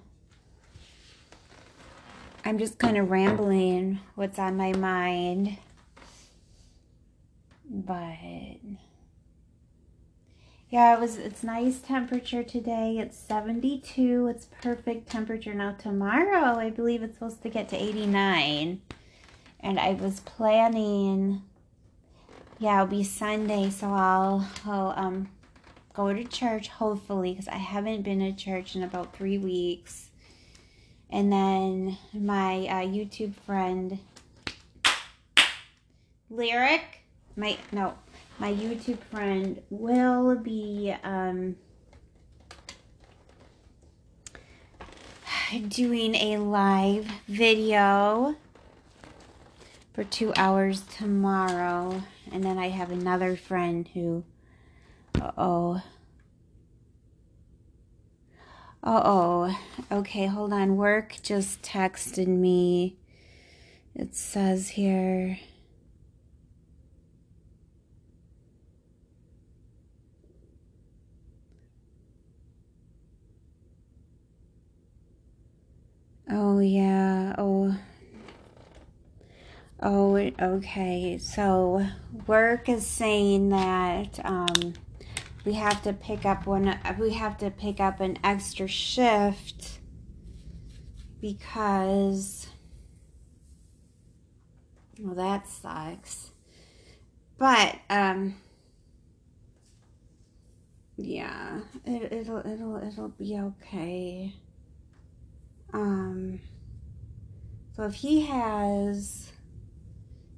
I'm 2.44 2.58
just 2.58 2.78
kind 2.78 2.96
of 2.96 3.10
rambling 3.10 4.00
what's 4.14 4.38
on 4.38 4.56
my 4.56 4.72
mind. 4.72 5.58
But 7.70 8.16
yeah, 10.68 10.94
it 10.94 11.00
was 11.00 11.18
it's 11.18 11.42
nice 11.42 11.78
temperature 11.80 12.42
today. 12.42 12.98
It's 12.98 13.16
72. 13.16 14.26
It's 14.28 14.46
perfect 14.60 15.10
temperature. 15.10 15.54
Now 15.54 15.72
tomorrow, 15.72 16.58
I 16.58 16.70
believe 16.70 17.02
it's 17.02 17.14
supposed 17.14 17.42
to 17.42 17.48
get 17.48 17.68
to 17.70 17.76
89. 17.76 18.80
And 19.60 19.78
I 19.78 19.92
was 19.92 20.20
planning 20.20 21.42
yeah, 22.58 22.76
it'll 22.82 22.86
be 22.86 23.02
Sunday, 23.02 23.70
so 23.70 23.88
I'll, 23.88 24.48
I'll 24.64 24.94
um 24.96 25.28
go 25.94 26.12
to 26.12 26.22
church 26.24 26.68
hopefully 26.68 27.32
because 27.32 27.48
I 27.48 27.56
haven't 27.56 28.02
been 28.02 28.20
to 28.20 28.32
church 28.32 28.76
in 28.76 28.84
about 28.84 29.16
3 29.16 29.38
weeks. 29.38 30.11
And 31.12 31.30
then 31.30 31.98
my 32.14 32.66
uh, 32.66 32.86
YouTube 32.86 33.34
friend 33.34 33.98
Lyric, 36.30 37.04
my 37.36 37.58
no, 37.70 37.92
my 38.38 38.50
YouTube 38.50 38.98
friend 39.10 39.60
will 39.68 40.34
be 40.36 40.94
um, 41.04 41.56
doing 45.68 46.14
a 46.14 46.38
live 46.38 47.06
video 47.28 48.34
for 49.92 50.04
two 50.04 50.32
hours 50.34 50.80
tomorrow. 50.80 52.02
And 52.32 52.42
then 52.42 52.56
I 52.56 52.70
have 52.70 52.90
another 52.90 53.36
friend 53.36 53.86
who, 53.92 54.24
uh-oh. 55.20 55.82
Uh-oh. 58.84 59.56
Okay, 59.92 60.26
hold 60.26 60.52
on. 60.52 60.76
Work 60.76 61.16
just 61.22 61.62
texted 61.62 62.26
me. 62.26 62.96
It 63.94 64.16
says 64.16 64.70
here... 64.70 65.38
Oh, 76.28 76.60
yeah. 76.60 77.34
Oh. 77.36 77.76
Oh, 79.82 80.16
okay. 80.16 81.18
So, 81.18 81.86
work 82.26 82.68
is 82.68 82.86
saying 82.86 83.50
that 83.50 84.18
um, 84.24 84.74
we 85.44 85.54
have 85.54 85.82
to 85.82 85.92
pick 85.92 86.24
up 86.24 86.46
one, 86.46 86.78
we 86.98 87.12
have 87.14 87.38
to 87.38 87.50
pick 87.50 87.80
up 87.80 88.00
an 88.00 88.18
extra 88.22 88.68
shift 88.68 89.80
because, 91.20 92.48
well, 94.98 95.14
that 95.14 95.48
sucks. 95.48 96.30
But, 97.38 97.76
um, 97.90 98.36
yeah, 100.96 101.60
it, 101.84 102.12
it'll, 102.12 102.38
it'll, 102.38 102.76
it'll 102.76 103.08
be 103.08 103.38
okay. 103.38 104.34
Um, 105.72 106.40
so 107.74 107.84
if 107.84 107.94
he 107.94 108.26
has, 108.26 109.32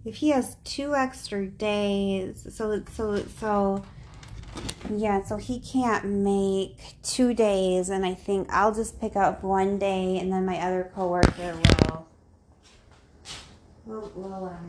if 0.05 0.17
he 0.17 0.31
has 0.31 0.57
two 0.65 0.95
extra 0.95 1.47
days, 1.47 2.47
so, 2.51 2.83
so, 2.93 3.25
so, 3.41 3.85
yeah, 4.91 5.23
so 5.25 5.37
he 5.37 5.61
can't 5.61 6.05
make 6.05 6.97
two 7.03 7.35
days, 7.35 7.89
and 7.89 8.05
I 8.05 8.15
think 8.15 8.49
I'll 8.51 8.75
just 8.75 9.01
pick 9.01 9.17
up 9.17 9.43
one 9.43 9.79
day, 9.79 10.19
and 10.19 10.33
then 10.33 10.45
my 10.45 10.59
other 10.59 10.91
coworker 10.95 11.59
will, 11.87 12.07
will, 13.87 14.13
will 14.15 14.45
um, 14.47 14.69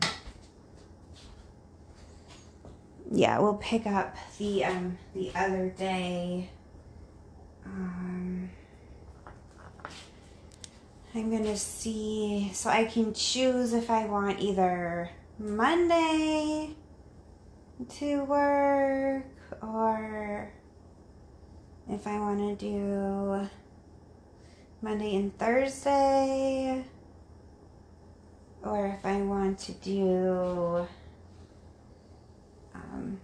yeah, 3.12 3.40
we'll 3.40 3.56
pick 3.56 3.86
up 3.86 4.16
the, 4.38 4.66
um, 4.66 4.98
the 5.14 5.32
other 5.36 5.70
day. 5.70 6.50
Um, 7.66 8.50
I'm 11.14 11.32
gonna 11.32 11.58
see, 11.58 12.52
so 12.54 12.70
I 12.70 12.86
can 12.86 13.14
choose 13.14 13.74
if 13.74 13.90
I 13.90 14.06
want 14.06 14.40
either 14.40 15.10
Monday 15.40 16.76
to 17.98 18.24
work 18.24 19.35
or 19.62 20.52
if 21.90 22.08
I 22.08 22.20
want 22.20 22.40
to 22.40 22.56
do 22.56 23.48
Monday 24.82 25.16
and 25.16 25.38
Thursday 25.38 26.84
or 28.64 28.88
if 28.88 29.06
I 29.06 29.18
want 29.18 29.60
to 29.60 29.72
do 29.74 30.88
um, 32.74 33.20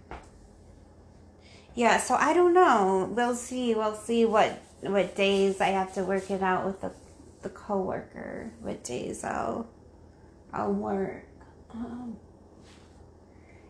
yeah, 1.74 1.98
so 1.98 2.14
I 2.14 2.32
don't 2.32 2.52
know. 2.52 3.10
We'll 3.14 3.34
see. 3.34 3.74
We'll 3.74 3.94
see 3.94 4.24
what 4.24 4.62
what 4.82 5.14
days 5.14 5.60
I 5.60 5.68
have 5.68 5.94
to 5.94 6.04
work 6.04 6.30
it 6.30 6.42
out 6.42 6.66
with 6.66 6.80
the 6.80 6.92
the 7.42 7.48
coworker. 7.48 8.52
What 8.60 8.84
days 8.84 9.24
I'll 9.24 9.66
I'll 10.52 10.72
work. 10.72 11.24
Um, 11.72 12.18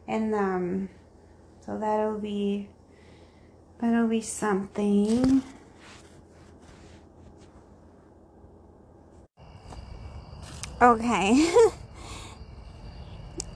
and 0.08 0.34
um, 0.34 0.88
so 1.64 1.78
that'll 1.78 2.18
be 2.18 2.68
that'll 3.80 4.08
be 4.08 4.20
something. 4.20 5.42
Okay. 10.80 11.54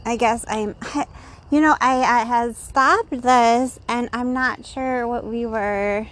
I 0.06 0.16
guess 0.16 0.44
I'm 0.46 0.76
you 1.50 1.60
know, 1.60 1.76
I, 1.80 1.96
I 1.96 2.25
had 2.25 2.56
stopped 2.56 3.10
this 3.10 3.80
and 3.88 4.08
I'm 4.12 4.32
not 4.32 4.64
sure 4.64 5.06
what 5.06 5.25
we 5.25 5.46
were 5.46 6.06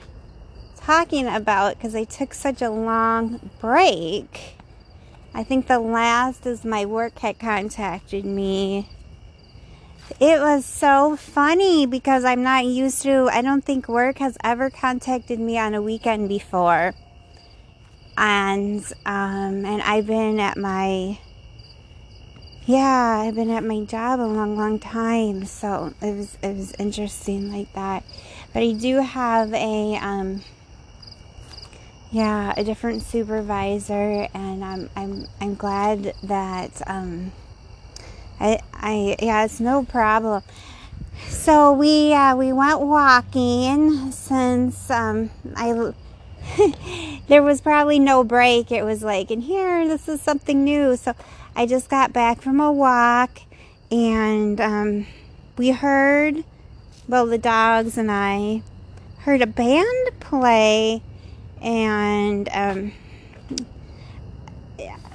talking 0.77 1.29
about 1.29 1.77
because 1.77 1.95
I 1.95 2.05
took 2.05 2.35
such 2.35 2.61
a 2.61 2.71
long 2.71 3.51
break. 3.61 4.57
I 5.33 5.43
think 5.43 5.67
the 5.67 5.81
last 5.81 6.47
is 6.47 6.65
my 6.65 6.85
work 6.85 7.19
had 7.21 7.39
contacted 7.39 8.25
me. 8.25 8.89
It 10.21 10.41
was 10.41 10.65
so 10.65 11.17
funny 11.17 11.87
because 11.87 12.25
I'm 12.25 12.43
not 12.43 12.67
used 12.67 13.03
to, 13.03 13.29
I 13.33 13.43
don't 13.43 13.65
think 13.65 13.89
work 13.89 14.19
has 14.19 14.37
ever 14.45 14.71
contacted 14.71 15.41
me 15.41 15.59
on 15.59 15.75
a 15.75 15.83
weekend 15.83 16.29
before. 16.29 16.95
And, 18.17 18.85
um, 19.05 19.65
and 19.65 19.83
I've 19.83 20.07
been 20.07 20.39
at 20.39 20.57
my 20.57 21.19
yeah, 22.67 23.21
I've 23.21 23.35
been 23.35 23.51
at 23.51 23.63
my 23.63 23.85
job 23.85 24.21
a 24.21 24.23
long, 24.23 24.57
long 24.57 24.79
time, 24.79 25.45
so 25.45 25.93
it 26.01 26.17
was 26.17 26.39
it 26.43 26.57
was 26.57 26.73
interesting 26.79 27.53
like 27.53 27.71
that. 27.75 28.05
But 28.55 28.63
I 28.63 28.73
do 28.73 29.03
have 29.03 29.53
a 29.53 29.97
um, 29.97 30.41
yeah, 32.11 32.55
a 32.57 32.65
different 32.65 33.03
supervisor, 33.03 34.29
and 34.33 34.65
I'm 34.65 34.89
I'm 34.97 35.27
I'm 35.43 35.55
glad 35.57 36.15
that 36.23 36.81
um, 36.87 37.33
I 38.41 38.61
I 38.73 39.17
yeah, 39.21 39.45
it's 39.45 39.61
no 39.61 39.85
problem. 39.85 40.43
So 41.29 41.73
we 41.73 42.13
uh, 42.13 42.37
we 42.37 42.53
went 42.53 42.81
walking 42.81 44.13
since 44.13 44.91
um, 44.91 45.31
I 45.57 45.93
there 47.29 47.43
was 47.43 47.61
probably 47.61 47.99
no 47.99 48.25
break. 48.25 48.71
It 48.71 48.85
was 48.85 49.03
like, 49.03 49.31
and 49.31 49.43
here, 49.43 49.87
this 49.87 50.09
is 50.09 50.21
something 50.21 50.65
new. 50.65 50.97
So 50.97 51.15
I 51.57 51.67
just 51.67 51.89
got 51.89 52.13
back 52.13 52.41
from 52.41 52.61
a 52.61 52.73
walk 52.73 53.41
and 53.91 54.61
um, 54.61 55.07
we 55.57 55.71
heard, 55.71 56.45
well, 57.09 57.27
the 57.27 57.39
dogs 57.39 57.97
and 57.97 58.11
I 58.11 58.63
heard 59.21 59.41
a 59.43 59.47
band 59.47 60.21
play 60.21 61.03
and 61.63 62.49
um, 62.53 62.93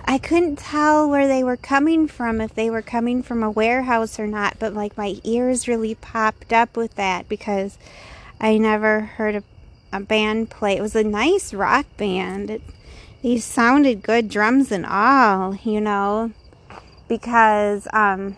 I 0.09 0.17
couldn't 0.17 0.55
tell 0.55 1.07
where 1.07 1.27
they 1.27 1.43
were 1.43 1.55
coming 1.55 2.07
from, 2.07 2.41
if 2.41 2.55
they 2.55 2.71
were 2.71 2.81
coming 2.81 3.21
from 3.21 3.43
a 3.43 3.51
warehouse 3.51 4.19
or 4.19 4.25
not, 4.25 4.57
but 4.57 4.73
like 4.73 4.97
my 4.97 5.17
ears 5.23 5.67
really 5.67 5.93
popped 5.93 6.51
up 6.51 6.75
with 6.75 6.95
that 6.95 7.29
because 7.29 7.77
I 8.41 8.57
never 8.57 9.01
heard 9.01 9.35
a, 9.35 9.43
a 9.93 9.99
band 9.99 10.49
play. 10.49 10.77
It 10.77 10.81
was 10.81 10.95
a 10.95 11.03
nice 11.03 11.53
rock 11.53 11.85
band. 11.95 12.49
It, 12.49 12.63
these 13.21 13.45
sounded 13.45 14.01
good, 14.01 14.29
drums 14.29 14.71
and 14.71 14.83
all, 14.83 15.53
you 15.57 15.79
know, 15.79 16.31
because 17.07 17.87
um, 17.93 18.35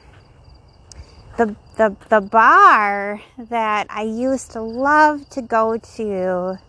the, 1.37 1.55
the, 1.77 1.95
the 2.09 2.19
bar 2.19 3.21
that 3.37 3.87
I 3.89 4.01
used 4.01 4.51
to 4.51 4.61
love 4.61 5.29
to 5.29 5.41
go 5.41 5.77
to, 5.77 6.59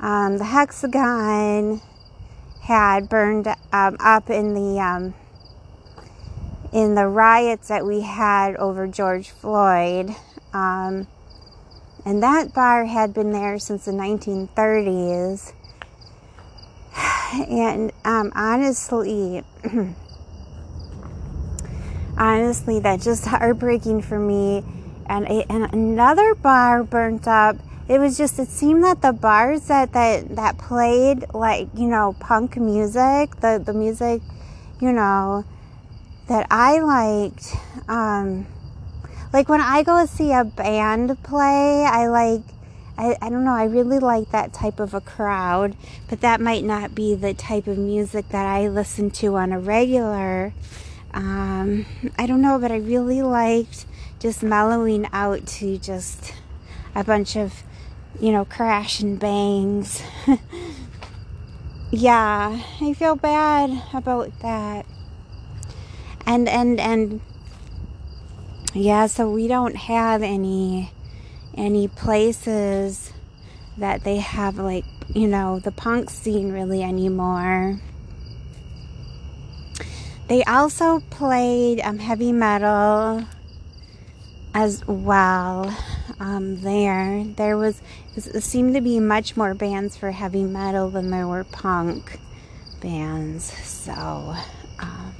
um, 0.00 0.38
the 0.38 0.44
Hexagon, 0.44 1.82
had 2.62 3.08
burned 3.08 3.48
um, 3.72 3.96
up 4.00 4.30
in 4.30 4.54
the 4.54 4.80
um, 4.80 5.14
in 6.72 6.94
the 6.94 7.06
riots 7.06 7.68
that 7.68 7.84
we 7.84 8.00
had 8.00 8.56
over 8.56 8.86
George 8.86 9.30
Floyd. 9.30 10.14
Um, 10.52 11.06
and 12.04 12.22
that 12.22 12.52
bar 12.52 12.86
had 12.86 13.14
been 13.14 13.32
there 13.32 13.58
since 13.58 13.84
the 13.84 13.92
1930s 13.92 15.52
and 17.32 17.92
um, 18.04 18.32
honestly, 18.34 19.42
honestly, 22.16 22.80
that's 22.80 23.04
just 23.04 23.26
heartbreaking 23.26 24.02
for 24.02 24.18
me. 24.18 24.64
And, 25.06 25.26
and 25.28 25.72
another 25.72 26.34
bar 26.34 26.84
burnt 26.84 27.26
up. 27.26 27.56
It 27.92 27.98
was 27.98 28.16
just, 28.16 28.38
it 28.38 28.48
seemed 28.48 28.84
that 28.84 29.02
the 29.02 29.12
bars 29.12 29.66
that, 29.66 29.92
that, 29.92 30.36
that 30.36 30.56
played 30.56 31.26
like, 31.34 31.68
you 31.74 31.88
know, 31.88 32.16
punk 32.18 32.56
music, 32.56 33.36
the, 33.40 33.62
the 33.62 33.74
music, 33.74 34.22
you 34.80 34.92
know, 34.92 35.44
that 36.26 36.46
I 36.50 36.78
liked, 36.78 37.54
um, 37.90 38.46
like 39.30 39.50
when 39.50 39.60
I 39.60 39.82
go 39.82 40.06
see 40.06 40.32
a 40.32 40.42
band 40.42 41.22
play, 41.22 41.84
I 41.84 42.06
like, 42.06 42.40
I, 42.96 43.18
I 43.20 43.28
don't 43.28 43.44
know, 43.44 43.52
I 43.52 43.64
really 43.64 43.98
like 43.98 44.30
that 44.30 44.54
type 44.54 44.80
of 44.80 44.94
a 44.94 45.02
crowd, 45.02 45.76
but 46.08 46.22
that 46.22 46.40
might 46.40 46.64
not 46.64 46.94
be 46.94 47.14
the 47.14 47.34
type 47.34 47.66
of 47.66 47.76
music 47.76 48.30
that 48.30 48.46
I 48.46 48.68
listen 48.68 49.10
to 49.10 49.36
on 49.36 49.52
a 49.52 49.60
regular. 49.60 50.54
Um, 51.12 51.84
I 52.16 52.26
don't 52.26 52.40
know, 52.40 52.58
but 52.58 52.72
I 52.72 52.76
really 52.76 53.20
liked 53.20 53.84
just 54.18 54.42
mellowing 54.42 55.06
out 55.12 55.46
to 55.46 55.76
just 55.76 56.32
a 56.94 57.04
bunch 57.04 57.36
of, 57.36 57.62
you 58.20 58.32
know, 58.32 58.44
crash 58.44 59.00
and 59.00 59.18
bangs. 59.18 60.02
yeah, 61.90 62.62
I 62.80 62.92
feel 62.94 63.16
bad 63.16 63.82
about 63.92 64.38
that. 64.40 64.86
And, 66.26 66.48
and, 66.48 66.80
and, 66.80 67.20
yeah, 68.74 69.06
so 69.06 69.30
we 69.30 69.48
don't 69.48 69.76
have 69.76 70.22
any 70.22 70.90
any 71.54 71.86
places 71.86 73.12
that 73.76 74.04
they 74.04 74.16
have 74.16 74.58
like 74.58 74.84
you 75.14 75.28
know 75.28 75.58
the 75.58 75.72
punk 75.72 76.08
scene 76.10 76.52
really 76.52 76.82
anymore 76.82 77.78
they 80.28 80.42
also 80.44 81.00
played 81.10 81.80
um, 81.80 81.98
heavy 81.98 82.32
metal 82.32 83.24
as 84.54 84.86
well 84.86 85.74
um, 86.22 86.60
there 86.62 87.24
there 87.36 87.56
was 87.56 87.82
seemed 88.16 88.74
to 88.74 88.80
be 88.80 89.00
much 89.00 89.36
more 89.36 89.54
bands 89.54 89.96
for 89.96 90.10
heavy 90.12 90.44
metal 90.44 90.90
than 90.90 91.10
there 91.10 91.26
were 91.26 91.44
punk 91.44 92.18
bands 92.80 93.44
so 93.66 94.34
um, 94.78 95.14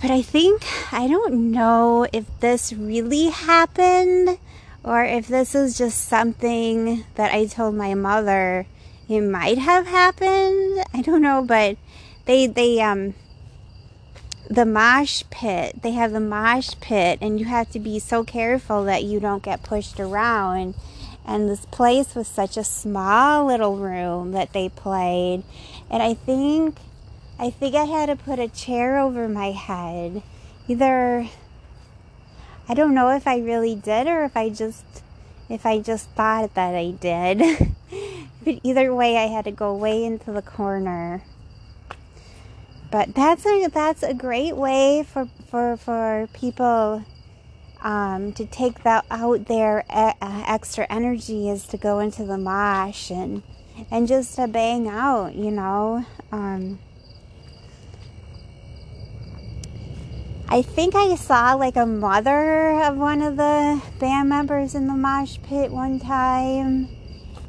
but 0.00 0.10
I 0.10 0.20
think, 0.20 0.62
I 0.92 1.08
don't 1.08 1.50
know 1.50 2.06
if 2.12 2.26
this 2.40 2.72
really 2.72 3.30
happened 3.30 4.38
or 4.84 5.02
if 5.02 5.26
this 5.26 5.54
is 5.54 5.78
just 5.78 6.06
something 6.06 7.04
that 7.14 7.32
I 7.32 7.46
told 7.46 7.74
my 7.74 7.94
mother 7.94 8.66
it 9.08 9.22
might 9.22 9.58
have 9.58 9.86
happened. 9.86 10.84
I 10.92 11.00
don't 11.00 11.22
know, 11.22 11.42
but 11.42 11.78
they, 12.26 12.46
they, 12.46 12.80
um, 12.82 13.14
the 14.48 14.64
mosh 14.64 15.22
pit, 15.30 15.82
they 15.82 15.92
have 15.92 16.12
the 16.12 16.20
mosh 16.20 16.70
pit 16.80 17.18
and 17.20 17.38
you 17.38 17.46
have 17.46 17.70
to 17.70 17.80
be 17.80 17.98
so 17.98 18.24
careful 18.24 18.84
that 18.84 19.04
you 19.04 19.20
don't 19.20 19.42
get 19.42 19.62
pushed 19.62 19.98
around. 19.98 20.74
And 21.24 21.48
this 21.48 21.66
place 21.66 22.14
was 22.14 22.28
such 22.28 22.56
a 22.56 22.62
small 22.62 23.46
little 23.46 23.76
room 23.76 24.32
that 24.32 24.52
they 24.52 24.68
played. 24.68 25.42
And 25.90 26.02
I 26.02 26.14
think 26.14 26.78
I 27.38 27.50
think 27.50 27.74
I 27.74 27.84
had 27.84 28.06
to 28.06 28.16
put 28.16 28.38
a 28.38 28.48
chair 28.48 28.98
over 28.98 29.28
my 29.28 29.50
head. 29.50 30.22
Either 30.68 31.28
I 32.68 32.74
don't 32.74 32.94
know 32.94 33.10
if 33.10 33.26
I 33.26 33.38
really 33.38 33.74
did 33.74 34.06
or 34.06 34.24
if 34.24 34.36
I 34.36 34.48
just 34.48 34.84
if 35.48 35.66
I 35.66 35.80
just 35.80 36.08
thought 36.10 36.54
that 36.54 36.74
I 36.74 36.92
did. 36.92 37.38
but 38.44 38.60
either 38.62 38.94
way 38.94 39.16
I 39.16 39.26
had 39.26 39.44
to 39.46 39.50
go 39.50 39.74
way 39.74 40.04
into 40.04 40.30
the 40.30 40.42
corner. 40.42 41.22
But 42.96 43.14
that's 43.14 43.44
a 43.44 43.68
that's 43.68 44.02
a 44.02 44.14
great 44.14 44.56
way 44.56 45.04
for 45.06 45.28
for 45.50 45.76
for 45.76 46.30
people 46.32 47.04
um, 47.82 48.32
to 48.32 48.46
take 48.46 48.84
that 48.84 49.04
out 49.10 49.44
their 49.48 49.84
uh, 49.90 50.14
extra 50.22 50.86
energy 50.88 51.50
is 51.50 51.66
to 51.66 51.76
go 51.76 51.98
into 51.98 52.24
the 52.24 52.38
mosh 52.38 53.10
and 53.10 53.42
and 53.90 54.08
just 54.08 54.36
to 54.36 54.48
bang 54.48 54.88
out, 54.88 55.34
you 55.34 55.50
know. 55.50 56.06
Um, 56.32 56.78
I 60.48 60.62
think 60.62 60.94
I 60.94 61.16
saw 61.16 61.52
like 61.52 61.76
a 61.76 61.84
mother 61.84 62.80
of 62.80 62.96
one 62.96 63.20
of 63.20 63.36
the 63.36 63.82
band 63.98 64.30
members 64.30 64.74
in 64.74 64.86
the 64.86 64.94
mosh 64.94 65.36
pit 65.42 65.70
one 65.70 66.00
time, 66.00 66.88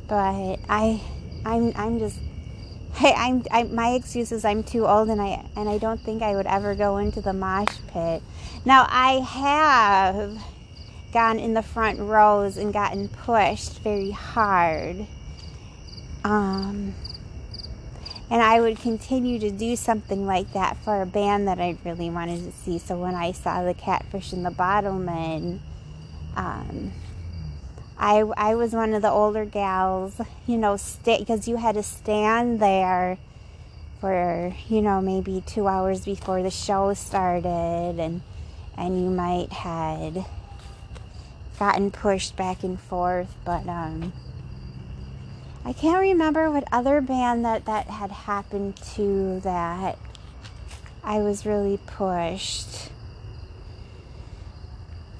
but 0.10 0.60
I, 0.68 1.02
I'm, 1.46 1.72
I'm 1.78 2.00
just, 2.00 2.20
I'm, 3.00 3.44
I, 3.52 3.64
my 3.64 3.92
excuse 3.92 4.32
is 4.32 4.44
I'm 4.44 4.64
too 4.64 4.88
old 4.88 5.10
and 5.10 5.22
I, 5.22 5.46
and 5.56 5.70
I 5.70 5.78
don't 5.78 6.00
think 6.00 6.22
I 6.22 6.36
would 6.36 6.48
ever 6.48 6.76
go 6.76 6.98
into 6.98 7.22
the 7.22 7.34
mosh 7.34 7.78
pit. 7.88 8.24
Now 8.66 8.88
I 8.90 9.20
have 9.20 10.38
gone 11.14 11.40
in 11.40 11.54
the 11.54 11.62
front 11.62 12.00
rows 12.00 12.58
and 12.58 12.74
gotten 12.74 13.08
pushed 13.08 13.80
very 13.80 14.12
hard. 14.12 15.08
Um, 16.24 16.96
and 18.30 18.42
I 18.42 18.60
would 18.60 18.78
continue 18.80 19.40
to 19.40 19.52
do 19.52 19.76
something 19.76 20.26
like 20.26 20.52
that 20.54 20.78
for 20.78 21.02
a 21.02 21.06
band 21.06 21.48
that 21.48 21.60
I 21.60 21.78
really 21.86 22.10
wanted 22.10 22.44
to 22.44 22.52
see. 22.52 22.78
So 22.78 22.98
when 22.98 23.16
I 23.16 23.32
saw 23.32 23.64
the 23.64 23.74
Catfish 23.74 24.34
and 24.34 24.46
the 24.46 24.52
Bottlemen, 24.52 25.60
um, 26.36 26.92
I, 28.00 28.20
I 28.38 28.56
was 28.56 28.74
one 28.74 28.94
of 28.94 29.02
the 29.02 29.10
older 29.10 29.46
gals, 29.46 30.22
you 30.46 30.58
know, 30.58 30.78
because 31.04 31.48
you 31.48 31.58
had 31.58 31.76
to 31.76 31.84
stand 31.84 32.60
there 32.60 33.18
for, 34.00 34.54
you 34.68 34.82
know, 34.82 35.02
maybe 35.02 35.44
two 35.46 35.68
hours 35.68 36.06
before 36.06 36.44
the 36.44 36.52
show 36.52 36.94
started 36.94 38.00
and, 38.00 38.22
and 38.78 39.04
you 39.04 39.10
might 39.10 39.52
had 39.52 40.26
gotten 41.58 41.90
pushed 41.90 42.36
back 42.36 42.64
and 42.64 42.80
forth, 42.80 43.34
but, 43.44 43.68
um, 43.68 44.14
I 45.66 45.74
can't 45.74 46.00
remember 46.00 46.50
what 46.52 46.64
other 46.72 47.02
band 47.02 47.44
that 47.44 47.66
that 47.66 47.88
had 47.88 48.12
happened 48.12 48.78
to 48.96 49.42
that 49.42 49.98
I 51.04 51.18
was 51.18 51.46
really 51.46 51.78
pushed. 51.86 52.90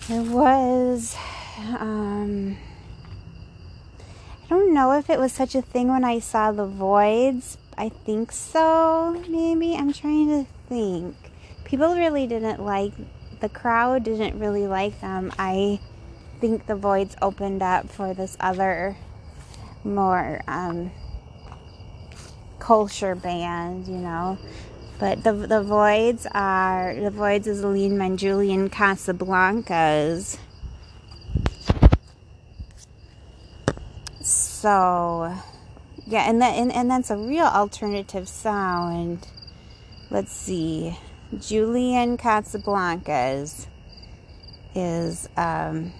It 0.10 0.32
was, 0.32 1.18
um, 1.80 2.56
I 4.48 4.52
don't 4.52 4.74
know 4.74 4.94
if 4.94 5.10
it 5.10 5.20
was 5.20 5.34
such 5.34 5.56
a 5.56 5.62
thing 5.62 5.90
when 5.90 6.06
I 6.06 6.20
saw 6.20 6.54
the 6.54 6.66
Voidz. 6.66 7.58
I 7.78 7.90
think 7.90 8.32
so, 8.32 9.22
maybe. 9.28 9.76
I'm 9.76 9.92
trying 9.92 10.30
to 10.30 10.50
think. 10.70 11.18
People 11.66 11.94
really 11.96 12.28
didn't 12.28 12.64
like, 12.64 12.94
the 13.42 13.50
crowd 13.50 14.06
didn't 14.06 14.40
really 14.40 14.66
like 14.66 15.02
them. 15.02 15.34
I 15.38 15.82
think 16.40 16.66
the 16.66 16.78
Voidz 16.78 17.16
opened 17.22 17.62
up 17.62 17.90
for 17.90 18.14
this 18.14 18.38
other, 18.40 18.96
more 19.84 20.42
um, 20.48 20.92
culture 22.58 23.16
band, 23.16 23.86
you 23.86 23.98
know. 23.98 24.38
But 24.98 25.24
the 25.24 25.34
the 25.34 25.62
Voidz 25.62 26.26
are 26.32 26.96
the 26.96 27.12
Voidz 27.12 27.48
is 27.48 27.64
Lean 27.64 27.98
man 27.98 28.18
Julian 28.18 28.70
Casablancas. 28.70 30.40
So, 34.68 35.34
yeah, 36.06 36.30
and 36.30 36.42
that 36.42 36.56
and, 36.56 36.74
and 36.74 36.92
that's 36.92 37.10
a 37.10 37.16
real 37.16 37.46
alternative 37.46 38.28
sound. 38.28 39.26
Let's 40.10 40.34
see, 40.34 41.00
Julian 41.40 42.18
Casablancas 42.18 43.68
is 44.76 45.30
um, 45.38 45.94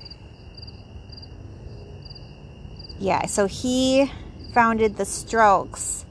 yeah. 3.00 3.26
So 3.28 3.48
he 3.48 4.12
founded 4.54 4.98
the 4.98 5.06
Strokes 5.06 6.04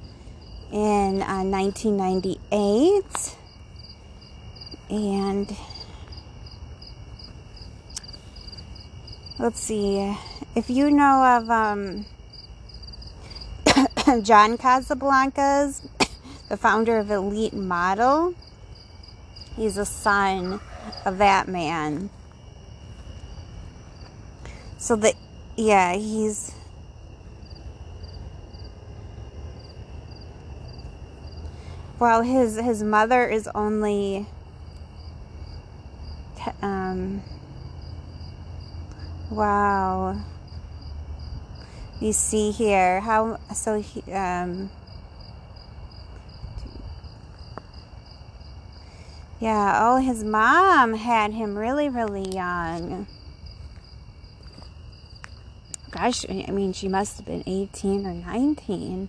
in 0.72 1.20
uh, 1.20 1.44
1998, 1.44 3.36
and 4.88 5.54
let's 9.38 9.60
see 9.60 10.16
if 10.54 10.70
you 10.70 10.90
know 10.90 11.22
of 11.22 11.50
um, 11.50 12.06
John 14.22 14.56
Casablancas, 14.56 15.84
the 16.48 16.56
founder 16.56 16.98
of 16.98 17.10
Elite 17.10 17.54
Model. 17.54 18.34
He's 19.56 19.76
a 19.76 19.84
son 19.84 20.60
of 21.04 21.18
that 21.18 21.48
man. 21.48 22.10
So 24.78 24.94
the 24.94 25.14
yeah, 25.56 25.94
he's 25.94 26.54
well, 31.98 32.22
his 32.22 32.56
his 32.60 32.84
mother 32.84 33.26
is 33.26 33.48
only 33.56 34.26
um 36.62 37.22
wow 39.30 40.16
you 42.00 42.12
see 42.12 42.50
here 42.50 43.00
how 43.00 43.38
so 43.54 43.80
he, 43.80 44.00
um 44.12 44.70
yeah 49.40 49.80
oh 49.82 49.96
his 49.96 50.22
mom 50.22 50.94
had 50.94 51.32
him 51.32 51.56
really 51.56 51.88
really 51.88 52.28
young. 52.30 53.06
Gosh 55.90 56.26
i 56.28 56.50
mean 56.50 56.74
she 56.74 56.88
must 56.88 57.16
have 57.16 57.24
been 57.26 57.42
18 57.46 58.06
or 58.06 58.12
19 58.12 59.08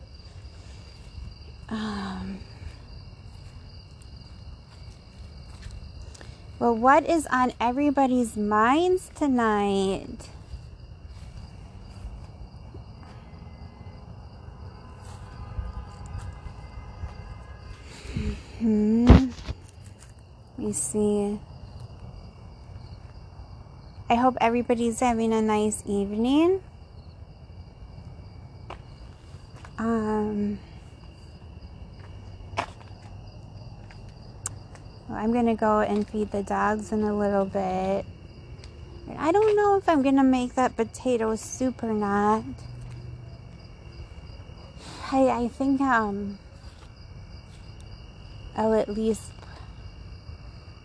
um 1.68 2.40
well 6.60 6.74
what 6.74 7.06
is 7.06 7.28
on 7.28 7.52
everybody's 7.60 8.38
minds 8.38 9.12
tonight 9.14 10.30
Hmm. 18.60 19.06
Let 19.06 19.32
me 20.58 20.74
see. 20.74 21.40
I 24.10 24.16
hope 24.16 24.36
everybody's 24.42 25.00
having 25.00 25.32
a 25.32 25.44
nice 25.44 25.84
evening. 25.86 26.64
Um, 29.78 30.58
I'm 35.12 35.32
gonna 35.32 35.54
go 35.54 35.82
and 35.82 36.10
feed 36.10 36.32
the 36.32 36.42
dogs 36.42 36.92
in 36.92 37.04
a 37.04 37.16
little 37.16 37.46
bit. 37.46 38.06
I 39.20 39.32
don't 39.32 39.56
know 39.56 39.78
if 39.78 39.88
I'm 39.88 40.02
gonna 40.02 40.24
make 40.24 40.56
that 40.56 40.76
potato 40.76 41.36
soup 41.36 41.84
or 41.84 41.94
not. 41.94 42.44
I 45.12 45.30
I 45.30 45.48
think 45.48 45.80
um 45.80 46.40
I'll 48.58 48.74
at 48.74 48.90
least 48.90 49.32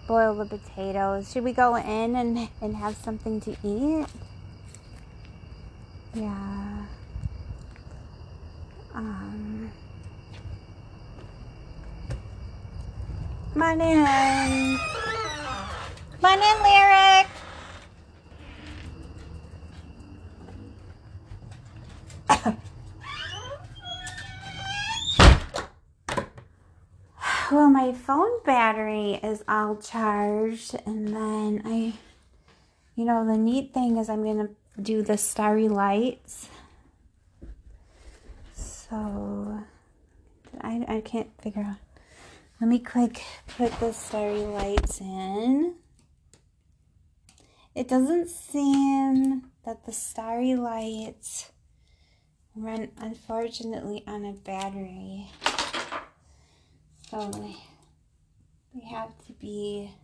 boil 0.07 0.35
the 0.35 0.45
potatoes. 0.45 1.33
Should 1.33 1.45
we 1.45 1.53
go 1.53 1.75
in 1.75 2.15
and, 2.15 2.49
and 2.61 2.77
have 2.77 2.97
something 2.97 3.41
to 3.41 3.57
eat? 3.65 4.07
Yeah. 6.15 6.85
Um. 8.95 9.71
Come 13.55 13.63
on 13.63 13.81
in. 13.81 14.79
Come 16.21 16.25
on 16.25 16.39
in, 16.39 16.63
Lyric. 16.63 17.27
My 27.83 27.93
phone 27.93 28.31
battery 28.45 29.19
is 29.25 29.43
all 29.49 29.75
charged, 29.75 30.77
and 30.87 31.09
then 31.09 31.63
I, 31.65 31.95
you 32.95 33.05
know, 33.05 33.27
the 33.27 33.37
neat 33.37 33.75
thing 33.75 33.97
is 33.97 34.09
I'm 34.09 34.23
gonna 34.23 34.51
do 34.81 35.03
the 35.03 35.19
starry 35.19 35.69
lights. 35.69 36.49
So, 38.55 39.65
I, 40.61 40.85
I 40.87 41.01
can't 41.01 41.31
figure 41.43 41.63
out. 41.63 41.79
Let 42.61 42.69
me 42.69 42.79
quick 42.79 43.21
put 43.57 43.73
the 43.81 43.91
starry 43.91 44.45
lights 44.45 45.01
in. 45.01 45.75
It 47.75 47.89
doesn't 47.89 48.31
seem 48.31 49.51
that 49.67 49.87
the 49.87 49.93
starry 49.93 50.55
lights 50.55 51.51
run, 52.55 52.93
unfortunately, 52.97 54.05
on 54.07 54.25
a 54.25 54.35
battery. 54.35 55.33
So 57.11 57.31
they 58.75 58.87
have 58.87 59.17
to 59.27 59.33
be 59.33 59.95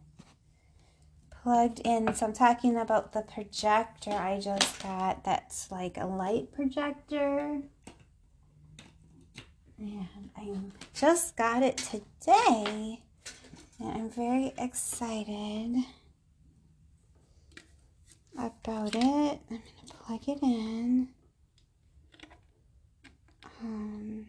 plugged 1.42 1.80
in. 1.80 2.12
So 2.14 2.26
I'm 2.26 2.32
talking 2.32 2.76
about 2.76 3.12
the 3.12 3.22
projector 3.22 4.10
I 4.10 4.38
just 4.40 4.82
got. 4.82 5.24
That's 5.24 5.70
like 5.70 5.96
a 5.96 6.06
light 6.06 6.52
projector. 6.52 7.62
And 9.78 10.08
I 10.36 10.54
just 10.94 11.36
got 11.36 11.62
it 11.62 11.76
today. 11.78 13.00
And 13.80 13.90
I'm 13.92 14.10
very 14.10 14.52
excited 14.58 15.84
about 18.36 18.94
it. 18.94 19.40
I'm 19.48 19.48
going 19.48 19.62
to 19.86 19.94
plug 19.94 20.28
it 20.28 20.42
in. 20.42 21.08
Um, 23.60 24.26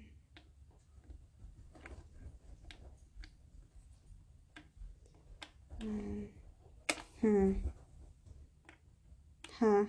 Hmm. 5.82 7.54
Huh. 9.60 9.86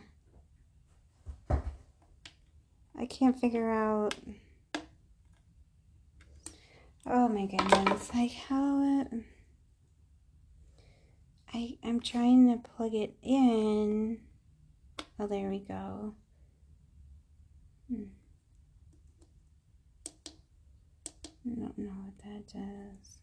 I 2.99 3.07
can't 3.07 3.39
figure 3.39 3.71
out. 3.71 4.15
Oh 7.07 7.29
my 7.29 7.47
goodness. 7.47 8.11
Like 8.15 8.33
how 8.33 9.01
it. 9.01 9.09
I, 11.53 11.79
I'm 11.83 12.01
trying 12.01 12.49
to 12.51 12.69
plug 12.69 12.95
it 12.95 13.15
in. 13.23 14.19
Oh, 15.19 15.27
there 15.27 15.49
we 15.51 15.61
go. 15.61 16.15
Hmm. 17.91 18.05
I 21.47 21.55
don't 21.59 21.79
know 21.79 21.91
what 21.91 22.19
that 22.19 22.47
does. 22.53 23.20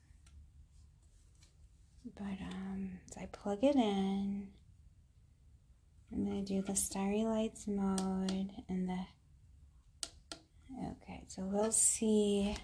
But, 2.16 2.40
um, 2.54 3.00
so 3.12 3.22
I 3.22 3.26
plug 3.32 3.64
it 3.64 3.76
in. 3.76 4.48
I'm 6.12 6.26
going 6.26 6.46
to 6.46 6.54
do 6.54 6.62
the 6.62 6.76
Starry 6.76 7.24
Lights 7.24 7.68
mode 7.68 8.52
and 8.70 8.90
the... 8.90 9.00
Okay, 11.04 11.24
so 11.28 11.42
we'll 11.44 11.72
see 11.72 12.56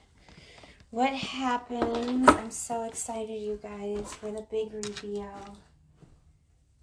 what 0.91 1.13
happens. 1.13 2.27
I'm 2.29 2.51
so 2.51 2.83
excited, 2.83 3.41
you 3.41 3.59
guys, 3.61 4.13
for 4.13 4.31
the 4.31 4.45
big 4.49 4.73
reveal. 4.73 5.57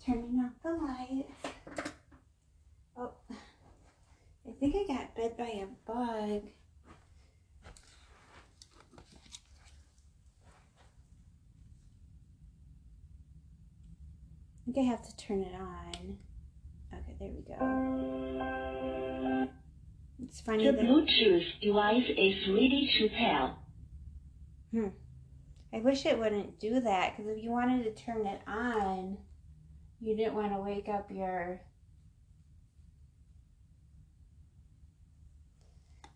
Turning 0.04 0.44
off 0.44 0.52
the 0.62 0.72
lights. 0.72 1.32
Oh, 2.96 3.12
I 4.46 4.52
think 4.58 4.76
I 4.76 4.92
got 4.92 5.14
bit 5.14 5.38
by 5.38 5.44
a 5.44 5.66
bug. 5.86 6.42
Think 14.72 14.86
I 14.86 14.90
have 14.90 15.02
to 15.02 15.16
turn 15.16 15.42
it 15.42 15.54
on. 15.54 16.18
Okay, 16.92 17.16
there 17.18 17.30
we 17.30 17.42
go. 17.42 17.54
It's 20.22 20.40
funny 20.40 20.70
The. 20.70 20.78
Bluetooth 20.78 21.60
device 21.60 22.08
is 22.08 22.48
ready 22.48 22.90
to 22.98 23.08
pair. 23.08 23.54
Hmm. 24.70 24.88
I 25.72 25.80
wish 25.80 26.06
it 26.06 26.18
wouldn't 26.18 26.60
do 26.60 26.80
that 26.80 27.16
because 27.16 27.30
if 27.36 27.42
you 27.42 27.50
wanted 27.50 27.82
to 27.84 27.92
turn 28.04 28.26
it 28.26 28.40
on, 28.46 29.18
you 30.00 30.16
didn't 30.16 30.34
want 30.34 30.52
to 30.52 30.60
wake 30.60 30.88
up 30.88 31.10
your 31.10 31.60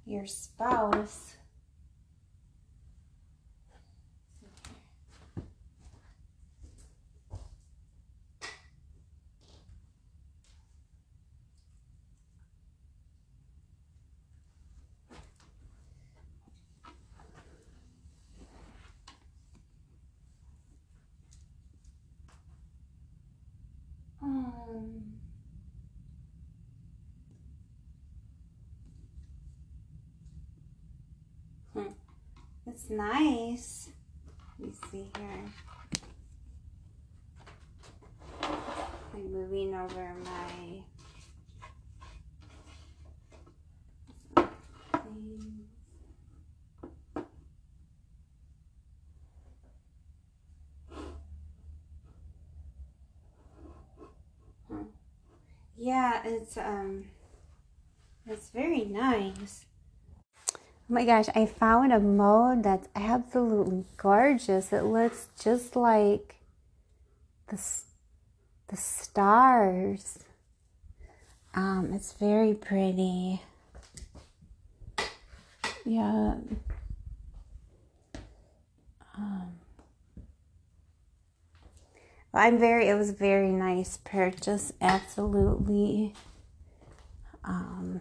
your 0.07 0.27
spouse. 0.27 1.37
Um, 24.25 25.03
hmm. 31.75 31.83
It's 32.85 32.91
nice. 32.91 33.89
Let 34.59 34.69
me 34.69 34.75
see 34.91 35.11
here. 35.17 35.45
I'm 39.15 39.33
moving 39.33 39.75
over 39.75 40.13
my. 40.23 40.83
Yeah, 55.79 56.21
it's 56.27 56.59
um 56.59 57.07
it's 58.27 58.51
very 58.51 58.85
nice. 58.85 59.65
Oh 60.91 60.93
my 60.93 61.07
gosh, 61.07 61.27
I 61.35 61.47
found 61.47 61.95
a 61.95 61.99
mode 61.99 62.63
that's 62.63 62.89
absolutely 62.95 63.87
gorgeous. 63.97 64.71
It 64.71 64.83
looks 64.83 65.29
just 65.41 65.77
like 65.77 66.37
the 67.49 67.59
the 68.69 68.77
stars. 68.77 70.19
Um, 71.55 71.93
it's 71.95 72.13
very 72.13 72.53
pretty. 72.53 73.41
Yeah. 75.87 76.35
Um, 79.17 79.53
I'm 82.35 82.59
very. 82.59 82.89
It 82.89 82.95
was 82.95 83.11
very 83.11 83.53
nice 83.53 83.99
purchase. 84.05 84.73
Absolutely. 84.83 86.13
Um, 87.45 88.01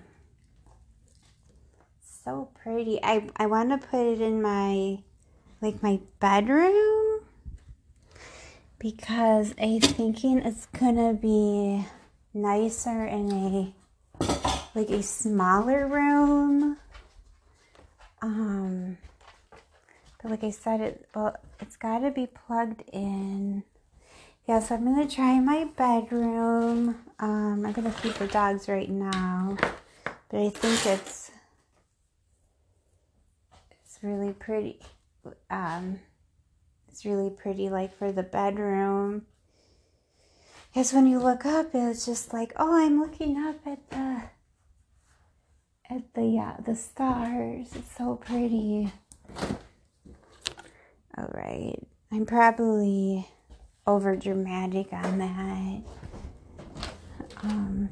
so 2.23 2.49
pretty. 2.62 2.99
I 3.03 3.29
I 3.36 3.47
want 3.47 3.69
to 3.69 3.88
put 3.88 4.05
it 4.05 4.21
in 4.21 4.41
my 4.41 4.99
like 5.62 5.83
my 5.83 5.99
bedroom 6.19 7.21
because 8.79 9.53
I'm 9.62 9.81
thinking 9.81 10.39
it's 10.39 10.65
gonna 10.67 11.13
be 11.13 11.86
nicer 12.33 13.05
in 13.05 13.31
a 13.31 13.73
like 14.75 14.89
a 14.89 15.03
smaller 15.03 15.88
room. 15.88 16.77
Um, 18.21 18.97
but 20.21 20.31
like 20.31 20.43
I 20.43 20.51
said, 20.51 20.79
it 20.79 21.09
well, 21.13 21.36
it's 21.59 21.75
got 21.75 21.99
to 21.99 22.12
be 22.12 22.27
plugged 22.27 22.83
in. 22.91 23.63
Yeah, 24.47 24.59
so 24.59 24.75
I'm 24.75 24.86
gonna 24.86 25.09
try 25.09 25.39
my 25.39 25.65
bedroom. 25.75 26.95
Um, 27.19 27.65
I'm 27.65 27.71
gonna 27.73 27.91
feed 27.91 28.15
the 28.15 28.27
dogs 28.27 28.67
right 28.67 28.89
now, 28.89 29.57
but 30.29 30.39
I 30.39 30.49
think 30.49 30.86
it's 30.86 31.22
really 34.03 34.33
pretty. 34.33 34.79
Um, 35.49 35.99
it's 36.89 37.05
really 37.05 37.29
pretty, 37.29 37.69
like 37.69 37.97
for 37.97 38.11
the 38.11 38.23
bedroom. 38.23 39.25
Because 40.73 40.91
when 40.93 41.07
you 41.07 41.19
look 41.19 41.45
up, 41.45 41.67
it's 41.73 42.05
just 42.05 42.33
like, 42.33 42.51
oh, 42.57 42.75
I'm 42.75 42.99
looking 42.99 43.37
up 43.37 43.65
at 43.65 43.89
the 43.89 44.23
at 45.89 46.13
the 46.15 46.39
uh, 46.39 46.61
the 46.63 46.75
stars. 46.75 47.67
It's 47.75 47.95
so 47.95 48.15
pretty. 48.15 48.91
All 51.15 51.29
right, 51.31 51.77
I'm 52.11 52.25
probably 52.25 53.27
over 53.85 54.15
dramatic 54.15 54.91
on 54.91 55.19
that. 55.19 55.81
Um, 57.43 57.89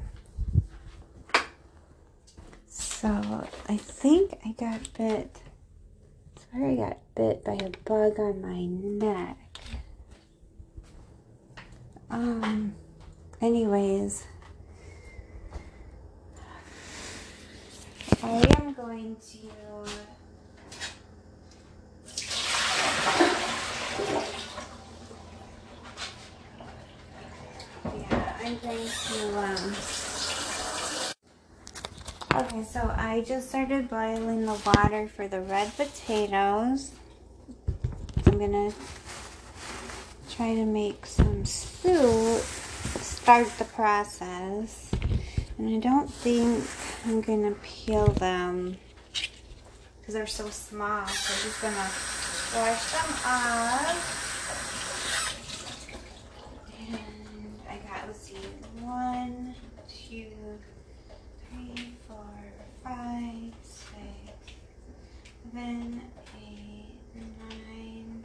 so 2.66 3.46
I 3.68 3.76
think 3.76 4.38
I 4.44 4.52
got 4.52 4.92
bit. 4.94 5.40
I 6.54 6.74
got 6.74 6.98
bit 7.14 7.44
by 7.44 7.54
a 7.54 7.70
bug 7.84 8.18
on 8.20 8.42
my 8.42 8.66
neck. 8.66 9.38
Um. 12.10 12.74
Anyways, 13.40 14.24
I 18.22 18.44
am 18.58 18.74
going 18.74 19.16
to. 19.16 19.38
Yeah, 27.96 28.36
I'm 28.44 28.58
going 28.58 28.88
to. 28.88 29.38
Um, 29.38 29.74
so 32.64 32.94
I 32.96 33.22
just 33.26 33.48
started 33.48 33.88
boiling 33.88 34.46
the 34.46 34.60
water 34.64 35.08
for 35.08 35.26
the 35.26 35.40
red 35.40 35.74
potatoes. 35.76 36.92
I'm 38.26 38.38
gonna 38.38 38.72
try 40.30 40.54
to 40.54 40.64
make 40.64 41.04
some 41.06 41.44
soup, 41.44 42.42
start 43.02 43.48
the 43.58 43.64
process. 43.64 44.90
And 45.58 45.68
I 45.68 45.78
don't 45.78 46.12
think 46.12 46.64
I'm 47.06 47.20
gonna 47.20 47.54
peel 47.62 48.06
them 48.08 48.76
because 50.00 50.14
they're 50.14 50.26
so 50.26 50.48
small. 50.50 51.06
So 51.06 51.34
I'm 51.34 51.42
just 51.42 51.60
gonna 51.62 51.90
wash 52.56 52.92
them 52.92 53.10
off. 53.26 54.18
And 56.88 57.58
I 57.68 57.76
got, 57.86 58.06
let's 58.06 58.20
see, 58.20 58.36
one, 58.80 59.54
two, 59.88 60.26
three, 61.50 61.94
four, 62.08 62.26
five, 62.82 63.52
six, 63.62 63.94
seven, 65.52 66.00
eight, 66.40 66.98
nine, 67.14 68.24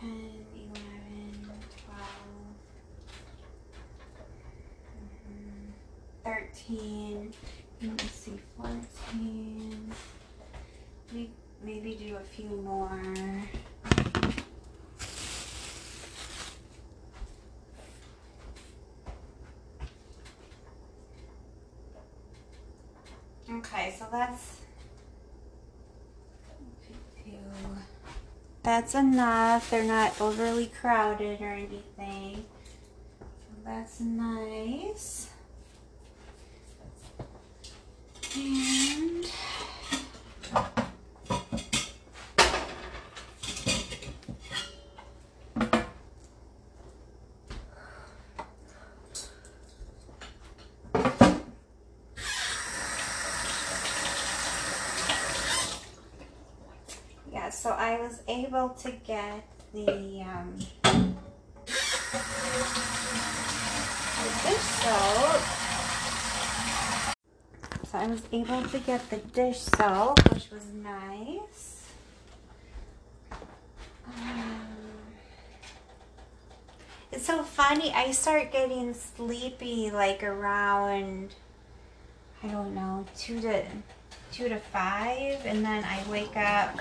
ten, 0.00 0.46
eleven, 0.54 1.50
twelve. 1.84 2.56
Mhm. 4.96 5.72
13. 6.24 7.32
Let 7.82 8.02
me 8.02 8.08
see, 8.08 8.40
14. 8.56 9.92
Maybe, 11.12 11.30
maybe 11.62 11.94
do 11.94 12.16
a 12.16 12.20
few 12.20 12.48
more. 12.48 13.02
Okay, 23.50 23.94
so 23.98 24.06
that's 24.10 24.61
that's 28.62 28.94
enough. 28.94 29.70
They're 29.70 29.84
not 29.84 30.20
overly 30.20 30.66
crowded 30.66 31.40
or 31.40 31.52
anything. 31.52 32.44
So 33.20 33.26
that's 33.64 34.00
nice. 34.00 35.28
And 38.34 39.26
yeah, 57.30 57.50
so 57.50 57.70
I 57.70 58.00
was 58.00 58.20
to 58.78 58.90
get 58.90 59.46
the 59.74 60.22
um, 60.22 60.58
the 60.84 60.92
dish 64.42 64.66
soap. 64.80 65.42
So 67.86 67.98
I 67.98 68.06
was 68.06 68.22
able 68.32 68.62
to 68.62 68.78
get 68.78 69.10
the 69.10 69.18
dish 69.18 69.60
soap, 69.60 70.32
which 70.32 70.50
was 70.50 70.64
nice. 70.72 71.88
Um, 74.06 74.66
it's 77.10 77.26
so 77.26 77.42
funny. 77.42 77.92
I 77.92 78.12
start 78.12 78.52
getting 78.52 78.94
sleepy 78.94 79.90
like 79.90 80.22
around 80.22 81.34
I 82.42 82.48
don't 82.48 82.74
know 82.74 83.04
two 83.16 83.40
to 83.42 83.64
two 84.32 84.48
to 84.48 84.58
five, 84.58 85.44
and 85.44 85.64
then 85.64 85.84
I 85.84 86.02
wake 86.10 86.36
up. 86.36 86.80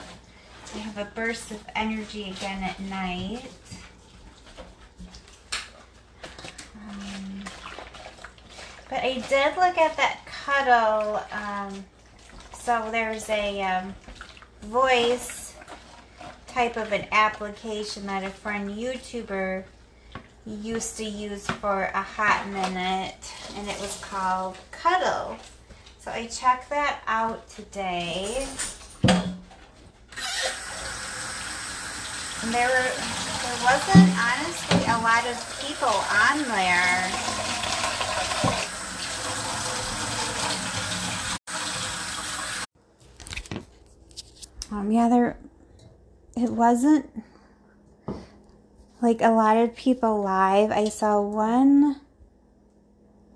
I 0.73 0.77
have 0.79 0.97
a 0.97 1.05
burst 1.13 1.51
of 1.51 1.63
energy 1.75 2.29
again 2.29 2.63
at 2.63 2.79
night. 2.79 3.45
Um, 6.75 7.43
but 8.89 8.99
I 8.99 9.23
did 9.27 9.55
look 9.57 9.77
at 9.77 9.97
that 9.97 10.19
cuddle. 10.25 11.21
Um, 11.31 11.85
so 12.53 12.89
there's 12.91 13.29
a 13.29 13.61
um, 13.63 13.95
voice 14.63 15.53
type 16.47 16.77
of 16.77 16.91
an 16.91 17.07
application 17.11 18.05
that 18.07 18.23
a 18.23 18.29
friend 18.29 18.69
YouTuber 18.69 19.63
used 20.45 20.97
to 20.97 21.05
use 21.05 21.47
for 21.47 21.83
a 21.93 22.01
hot 22.01 22.47
minute, 22.47 23.31
and 23.55 23.67
it 23.67 23.79
was 23.79 23.99
called 24.01 24.57
Cuddle. 24.71 25.37
So 25.99 26.11
I 26.11 26.27
checked 26.27 26.69
that 26.69 27.01
out 27.07 27.47
today. 27.49 28.47
And 29.03 29.35
there 32.49 32.67
there 32.67 33.59
wasn't 33.63 34.09
honestly 34.17 34.83
a 34.87 34.97
lot 35.03 35.27
of 35.27 35.37
people 35.61 35.87
on 35.87 36.41
there. 36.49 37.11
Um, 44.71 44.91
yeah, 44.91 45.07
there 45.07 45.37
it 46.35 46.49
wasn't 46.49 47.07
like 49.01 49.21
a 49.21 49.29
lot 49.29 49.57
of 49.57 49.75
people 49.75 50.23
live. 50.23 50.71
I 50.71 50.89
saw 50.89 51.21
one 51.21 52.01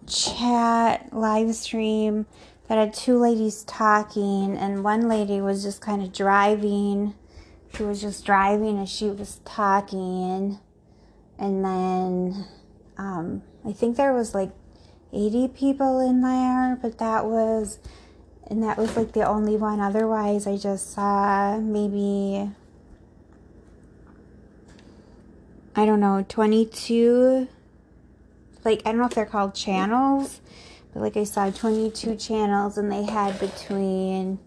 chat 0.08 1.14
live 1.14 1.54
stream 1.54 2.26
that 2.68 2.80
had 2.80 2.94
two 2.94 3.20
ladies 3.20 3.64
talking, 3.66 4.58
and 4.58 4.84
one 4.84 5.08
lady 5.08 5.42
was 5.42 5.62
just 5.62 5.82
kind 5.82 6.02
of 6.02 6.12
driving. 6.12 7.14
She 7.76 7.84
was 7.84 8.02
just 8.02 8.26
driving 8.26 8.78
and 8.78 8.88
she 8.88 9.10
was 9.10 9.42
talking, 9.44 10.60
and 11.38 11.66
then 11.66 12.46
um, 12.98 13.44
I 13.66 13.74
think 13.74 13.98
there 13.98 14.14
was 14.14 14.34
like 14.34 14.52
80 15.12 15.50
people 15.50 16.00
in 16.00 16.22
there, 16.22 16.78
but 16.82 16.98
that 17.00 17.26
was 17.26 17.80
and 18.48 18.64
that 18.64 18.78
was 18.78 18.96
like 18.96 19.12
the 19.12 19.28
only 19.28 19.58
one. 19.58 19.80
Otherwise, 19.80 20.48
I 20.48 20.58
just 20.58 20.92
saw 20.92 21.60
maybe 21.60 22.50
I 25.76 25.86
don't 25.86 26.00
know, 26.00 26.26
22 26.28 27.48
like 28.64 28.82
I 28.86 28.92
don't 28.92 29.00
know 29.00 29.06
if 29.08 29.14
they're 29.16 29.26
called 29.26 29.54
channels, 29.54 30.40
but 30.94 31.02
like 31.02 31.18
I 31.18 31.26
saw 31.26 31.50
22 31.50 32.16
channels 32.16 32.78
and 32.78 32.92
they 32.92 33.04
had 33.04 33.40
between 33.40 34.40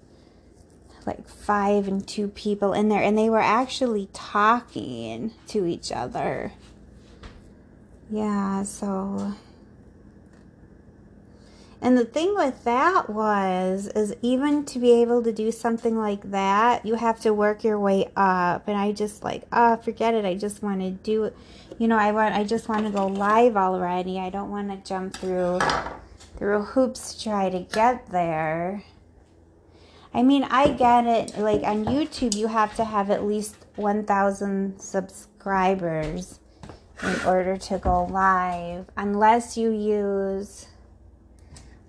like 1.06 1.28
5 1.28 1.88
and 1.88 2.06
2 2.06 2.28
people 2.28 2.72
in 2.72 2.88
there 2.88 3.02
and 3.02 3.16
they 3.16 3.30
were 3.30 3.40
actually 3.40 4.08
talking 4.12 5.32
to 5.48 5.66
each 5.66 5.92
other. 5.92 6.52
Yeah, 8.10 8.62
so 8.62 9.34
and 11.80 11.96
the 11.96 12.04
thing 12.04 12.34
with 12.34 12.64
that 12.64 13.08
was, 13.08 13.86
is 13.88 14.14
even 14.20 14.64
to 14.66 14.80
be 14.80 15.00
able 15.00 15.22
to 15.22 15.32
do 15.32 15.52
something 15.52 15.96
like 15.96 16.32
that, 16.32 16.84
you 16.84 16.96
have 16.96 17.20
to 17.20 17.32
work 17.32 17.62
your 17.62 17.78
way 17.78 18.10
up. 18.16 18.66
And 18.66 18.76
I 18.76 18.90
just 18.90 19.22
like, 19.22 19.44
oh, 19.52 19.76
forget 19.76 20.14
it. 20.14 20.24
I 20.24 20.34
just 20.34 20.62
want 20.62 20.80
to 20.80 20.90
do 20.90 21.24
it. 21.24 21.36
You 21.78 21.86
know, 21.86 21.96
I 21.96 22.10
want, 22.10 22.34
I 22.34 22.42
just 22.42 22.68
want 22.68 22.84
to 22.86 22.90
go 22.90 23.06
live 23.06 23.56
already. 23.56 24.18
I 24.18 24.28
don't 24.30 24.50
want 24.50 24.70
to 24.70 24.88
jump 24.88 25.14
through, 25.14 25.60
through 26.36 26.62
hoops 26.62 27.14
to 27.14 27.22
try 27.22 27.48
to 27.48 27.60
get 27.60 28.10
there. 28.10 28.82
I 30.14 30.22
mean, 30.22 30.44
I 30.44 30.72
get 30.72 31.06
it. 31.06 31.38
Like 31.38 31.62
on 31.62 31.84
YouTube, 31.84 32.34
you 32.34 32.46
have 32.48 32.74
to 32.76 32.84
have 32.84 33.10
at 33.10 33.24
least 33.24 33.56
1,000 33.76 34.80
subscribers 34.80 36.40
in 37.02 37.14
order 37.26 37.56
to 37.56 37.78
go 37.78 38.04
live, 38.04 38.86
unless 38.96 39.56
you 39.56 39.70
use 39.70 40.66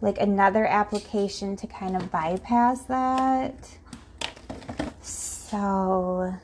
like 0.02 0.20
another 0.20 0.66
application 0.66 1.56
to 1.58 1.68
kind 1.68 1.96
of 1.96 2.12
bypass 2.12 2.84
that. 2.84 3.78
So 5.02 6.36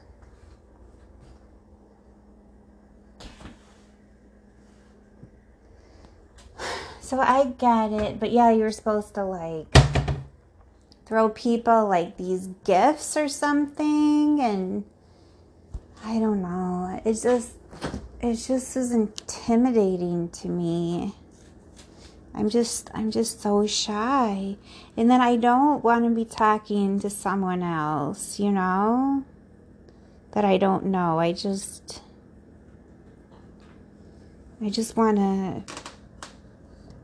So 7.00 7.20
I 7.20 7.46
get 7.58 7.92
it, 7.92 8.20
but 8.20 8.32
yeah, 8.32 8.50
you're 8.50 8.72
supposed 8.72 9.14
to 9.16 9.24
like 9.24 9.85
throw 11.06 11.30
people 11.30 11.88
like 11.88 12.18
these 12.18 12.48
gifts 12.64 13.16
or 13.16 13.28
something 13.28 14.40
and 14.42 14.84
I 16.04 16.20
don't 16.20 16.42
know. 16.42 17.02
It's 17.06 17.24
just 17.24 17.54
it's 18.22 18.48
just 18.48 18.76
as 18.76 18.92
intimidating 18.92 20.30
to 20.30 20.48
me. 20.48 21.14
I'm 22.34 22.50
just 22.50 22.90
I'm 22.94 23.12
just 23.12 23.42
so 23.42 23.66
shy. 23.66 24.58
And 24.98 25.10
then 25.10 25.22
I 25.22 25.36
don't 25.36 25.84
want 25.84 26.06
to 26.06 26.12
be 26.12 26.26
talking 26.26 27.00
to 27.00 27.10
someone 27.10 27.64
else, 27.64 28.40
you 28.40 28.52
know? 28.52 29.24
That 30.32 30.44
I 30.44 30.58
don't 30.58 30.86
know. 30.86 31.18
I 31.18 31.32
just 31.32 32.02
I 34.62 34.70
just 34.70 34.98
want 34.98 35.18
to 35.18 35.64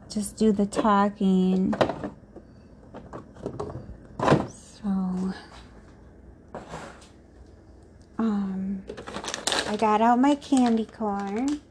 just 0.10 0.36
do 0.36 0.52
the 0.52 0.66
talking. 0.66 1.74
So 4.84 5.34
um 8.18 8.84
I 9.68 9.76
got 9.78 10.02
out 10.02 10.18
my 10.20 10.36
candy 10.36 10.86
corn. 10.86 11.62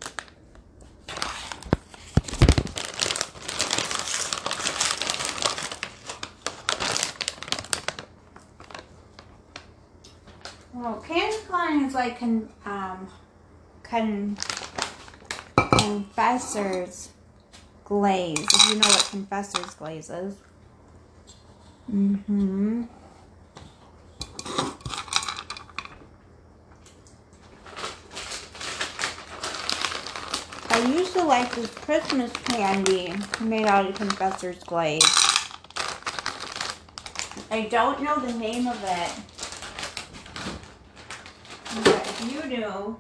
Well, 10.73 11.01
candy 11.07 11.37
corn 11.49 11.85
is 11.85 11.95
like 11.95 12.19
con, 12.21 12.49
um, 12.65 13.09
con, 13.83 14.39
confessor's 15.57 17.11
glaze. 17.85 18.39
If 18.39 18.69
you 18.71 18.75
know 18.77 18.89
what 18.89 19.09
confessor's 19.11 19.75
glaze 19.75 20.11
is. 20.11 20.37
Mm-hmm. 21.93 22.85
I 30.81 30.89
used 30.95 31.13
to 31.13 31.23
like 31.25 31.55
this 31.55 31.69
Christmas 31.75 32.33
candy 32.33 33.13
made 33.39 33.67
out 33.67 33.87
of 33.87 33.95
Confessor's 33.97 34.65
Glaze. 34.65 35.03
I 37.51 37.69
don't 37.71 38.03
know 38.03 38.19
the 38.19 38.33
name 38.33 38.67
of 38.67 38.83
it. 38.83 39.13
But 41.85 42.07
if 42.07 42.33
you 42.33 42.57
do, 42.57 42.97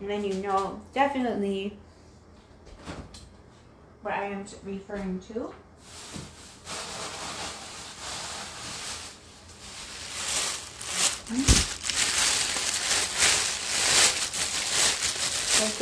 then 0.00 0.24
you 0.24 0.32
know 0.32 0.80
definitely 0.94 1.76
what 4.00 4.14
I 4.14 4.24
am 4.28 4.46
referring 4.64 5.20
to. 5.34 5.52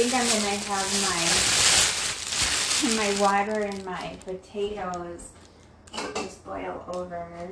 Think 0.00 0.14
I'm 0.14 0.28
gonna 0.28 0.54
have 0.54 0.86
my 2.86 2.96
my 2.96 3.20
water 3.20 3.62
and 3.62 3.84
my 3.84 4.16
potatoes 4.24 5.30
just 6.14 6.44
boil 6.44 6.84
over. 6.86 7.50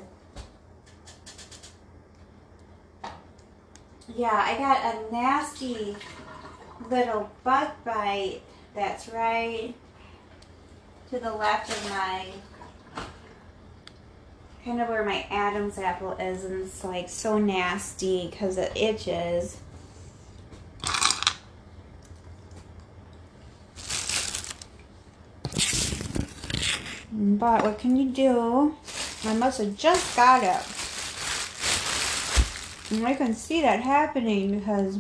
Yeah, 4.15 4.31
I 4.31 4.57
got 4.59 4.95
a 4.95 5.13
nasty 5.13 5.97
little 6.89 7.29
bug 7.43 7.71
bite 7.85 8.43
that's 8.77 9.09
right 9.09 9.75
to 11.11 11.19
the 11.19 11.35
left 11.35 11.69
of 11.69 11.91
my 11.91 12.27
kind 14.65 14.81
of 14.81 14.89
where 14.89 15.05
my 15.05 15.27
Adam's 15.31 15.79
apple 15.79 16.13
is 16.13 16.45
and 16.45 16.63
it's 16.63 16.85
like 16.85 17.09
so 17.09 17.39
nasty 17.39 18.29
because 18.31 18.57
it 18.57 18.71
itches. 18.77 19.57
But 27.19 27.65
what 27.65 27.79
can 27.79 27.97
you 27.97 28.11
do? 28.11 28.77
I 29.25 29.33
must 29.33 29.59
have 29.59 29.75
just 29.75 30.15
got 30.15 30.43
it. 30.45 30.63
And 32.91 33.07
I 33.07 33.15
can 33.15 33.33
see 33.33 33.63
that 33.63 33.81
happening 33.81 34.59
because 34.59 34.99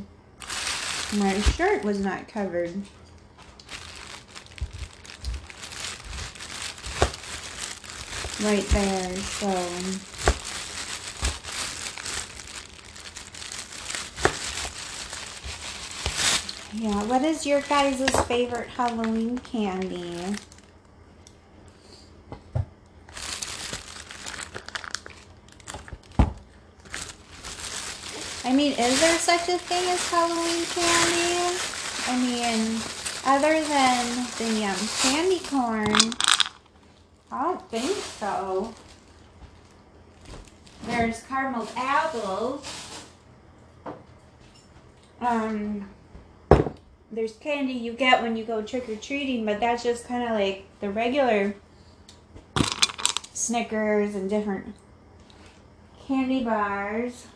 my 1.18 1.38
shirt 1.40 1.84
was 1.84 2.00
not 2.00 2.26
covered. 2.26 2.72
Right 8.42 8.66
there, 8.70 9.16
so... 9.16 9.48
Yeah, 16.72 17.02
what 17.04 17.22
is 17.22 17.44
your 17.44 17.60
guys' 17.60 18.08
favorite 18.26 18.68
Halloween 18.70 19.36
candy? 19.38 20.34
I 28.46 28.52
mean, 28.52 28.74
is 28.78 29.00
there 29.00 29.18
such 29.18 29.48
a 29.48 29.58
thing 29.58 29.90
as 29.90 30.08
Halloween 30.08 30.64
candy? 30.66 31.58
I 32.06 32.16
mean, 32.16 32.80
other 33.26 33.60
than 33.60 34.06
the 34.38 34.64
um, 34.66 34.88
candy 35.02 35.40
corn, 35.40 36.12
I 37.32 37.42
don't 37.42 37.68
think 37.68 37.96
so. 37.96 38.72
There's 40.84 41.24
caramel 41.24 41.66
apples. 41.76 43.04
Um, 45.20 45.88
there's 47.10 47.32
candy 47.32 47.72
you 47.72 47.94
get 47.94 48.22
when 48.22 48.36
you 48.36 48.44
go 48.44 48.62
trick-or-treating, 48.62 49.44
but 49.44 49.58
that's 49.58 49.82
just 49.82 50.06
kind 50.06 50.22
of 50.22 50.30
like 50.30 50.66
the 50.78 50.88
regular 50.88 51.56
Snickers 53.32 54.14
and 54.14 54.30
different 54.30 54.72
candy 56.06 56.44
bars. 56.44 57.26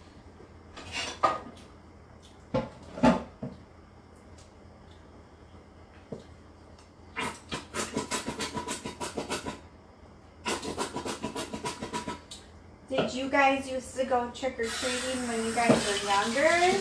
Did 12.90 13.14
you 13.14 13.28
guys 13.28 13.70
used 13.70 13.96
to 13.98 14.04
go 14.04 14.30
trick-or-treating 14.34 15.28
when 15.28 15.44
you 15.46 15.54
guys 15.54 15.70
were 15.70 15.96
younger? 16.08 16.76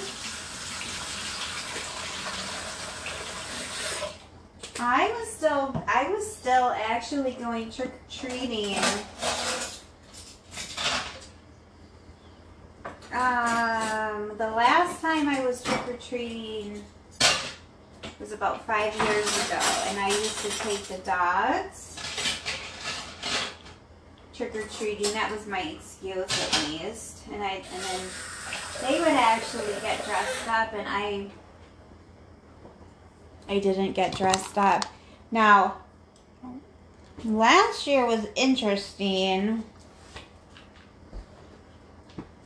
I 4.80 5.12
was 5.20 5.30
still, 5.30 5.84
I 5.88 6.10
was 6.10 6.36
still 6.36 6.70
actually 6.70 7.34
going 7.34 7.72
trick-or-treating. 7.72 8.76
Uh, 13.14 13.79
Um, 14.20 14.38
the 14.38 14.50
last 14.50 15.02
time 15.02 15.30
I 15.30 15.46
was 15.46 15.64
trick-or-treating 15.64 16.84
was 18.20 18.32
about 18.34 18.66
five 18.66 18.94
years 18.96 19.48
ago, 19.48 19.60
and 19.88 19.98
I 19.98 20.10
used 20.10 20.40
to 20.40 20.50
take 20.60 20.82
the 20.84 20.98
dogs 21.00 21.96
trick-or-treating. 24.34 25.14
That 25.14 25.32
was 25.32 25.48
my 25.48 25.62
excuse 25.62 26.18
at 26.18 26.70
least. 26.70 27.28
And 27.32 27.42
I 27.42 27.62
and 27.74 27.84
then 27.84 28.02
they 28.82 29.00
would 29.00 29.08
actually 29.10 29.74
get 29.82 30.04
dressed 30.04 30.48
up 30.48 30.74
and 30.74 30.88
I 30.88 31.28
I 33.48 33.60
didn't 33.60 33.94
get 33.94 34.16
dressed 34.16 34.58
up. 34.58 34.86
Now 35.32 35.78
last 37.24 37.86
year 37.86 38.06
was 38.06 38.28
interesting 38.36 39.64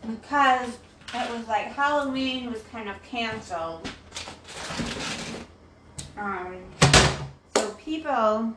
because 0.02 0.78
it 1.16 1.32
was 1.32 1.48
like 1.48 1.68
Halloween 1.68 2.52
was 2.52 2.62
kind 2.72 2.90
of 2.90 3.02
canceled. 3.04 3.88
Um 6.18 6.58
so 7.56 7.72
people 7.74 8.54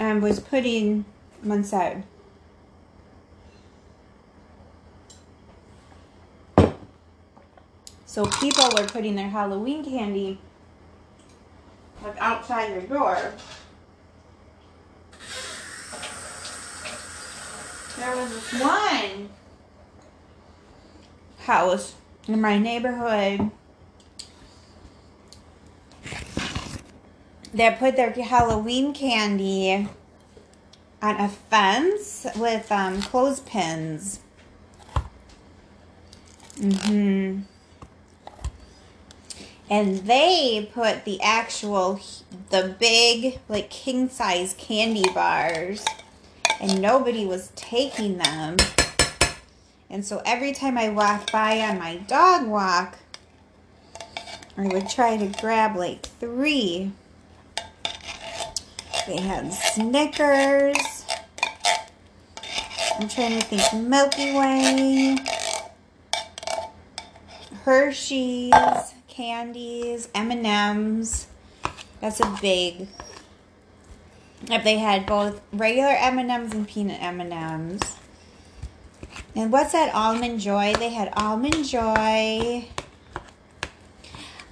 um, 0.00 0.20
was 0.20 0.40
putting 0.40 1.04
side. 1.62 2.02
So 8.06 8.26
people 8.26 8.64
were 8.76 8.86
putting 8.86 9.16
their 9.16 9.28
Halloween 9.28 9.84
candy 9.84 10.38
like 12.02 12.16
outside 12.20 12.70
your 12.70 12.82
door. 12.82 13.32
There 17.96 18.16
was 18.16 18.30
this 18.30 18.60
one 18.60 19.28
house 21.44 21.94
in 22.26 22.40
my 22.40 22.58
neighborhood 22.58 23.50
that 27.54 27.78
put 27.78 27.96
their 27.96 28.10
Halloween 28.10 28.92
candy 28.92 29.88
on 31.00 31.20
a 31.20 31.28
fence 31.28 32.26
with 32.36 32.70
um, 32.72 33.00
clothespins. 33.02 34.20
Mm-hmm. 36.56 37.40
And 39.70 39.98
they 39.98 40.68
put 40.72 41.04
the 41.04 41.20
actual, 41.22 42.00
the 42.50 42.74
big, 42.78 43.38
like 43.48 43.70
king 43.70 44.08
size 44.08 44.54
candy 44.58 45.08
bars. 45.14 45.84
And 46.60 46.80
nobody 46.80 47.26
was 47.26 47.50
taking 47.54 48.18
them. 48.18 48.56
And 49.94 50.04
so 50.04 50.20
every 50.26 50.50
time 50.50 50.76
I 50.76 50.88
walked 50.88 51.30
by 51.30 51.60
on 51.60 51.78
my 51.78 51.98
dog 51.98 52.48
walk, 52.48 52.98
I 54.56 54.66
would 54.66 54.88
try 54.88 55.16
to 55.16 55.28
grab 55.40 55.76
like 55.76 56.04
three. 56.04 56.90
They 59.06 59.20
had 59.20 59.52
Snickers. 59.52 61.04
I'm 62.98 63.08
trying 63.08 63.38
to 63.38 63.46
think 63.46 63.84
Milky 63.88 64.34
Way. 64.34 65.16
Hershey's 67.62 68.52
candies, 69.06 70.08
M&Ms. 70.12 71.28
That's 72.00 72.18
a 72.18 72.36
big. 72.42 72.88
If 74.50 74.64
they 74.64 74.78
had 74.78 75.06
both 75.06 75.40
regular 75.52 75.94
M&Ms 75.96 76.52
and 76.52 76.66
peanut 76.66 77.00
M&Ms. 77.00 77.80
And 79.36 79.50
what's 79.50 79.72
that 79.72 79.92
almond 79.94 80.38
joy? 80.38 80.74
They 80.78 80.90
had 80.90 81.12
almond 81.16 81.64
joy. 81.64 82.68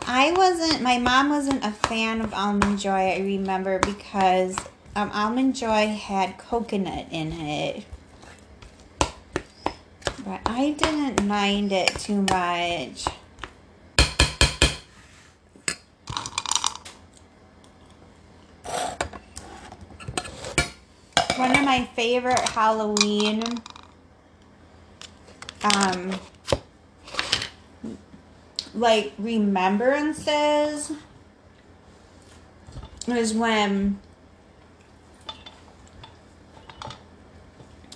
I 0.05 0.33
wasn't, 0.33 0.83
my 0.83 0.99
mom 0.99 1.29
wasn't 1.29 1.65
a 1.65 1.71
fan 1.71 2.21
of 2.21 2.35
almond 2.35 2.81
joy, 2.81 3.13
I 3.13 3.19
remember, 3.19 3.79
because 3.79 4.57
um, 4.97 5.11
almond 5.13 5.55
joy 5.55 5.87
had 5.87 6.37
coconut 6.37 7.07
in 7.13 7.33
it. 7.33 7.85
But 10.25 10.41
I 10.47 10.75
didn't 10.77 11.27
mind 11.29 11.71
it 11.73 11.95
too 12.01 12.23
much. 12.23 13.07
One 21.37 21.57
of 21.57 21.65
my 21.65 21.89
favorite 21.95 22.49
Halloween 22.49 23.43
um 25.65 26.19
like 28.75 29.13
remembrances 29.19 30.93
was 33.07 33.35
when 33.35 33.99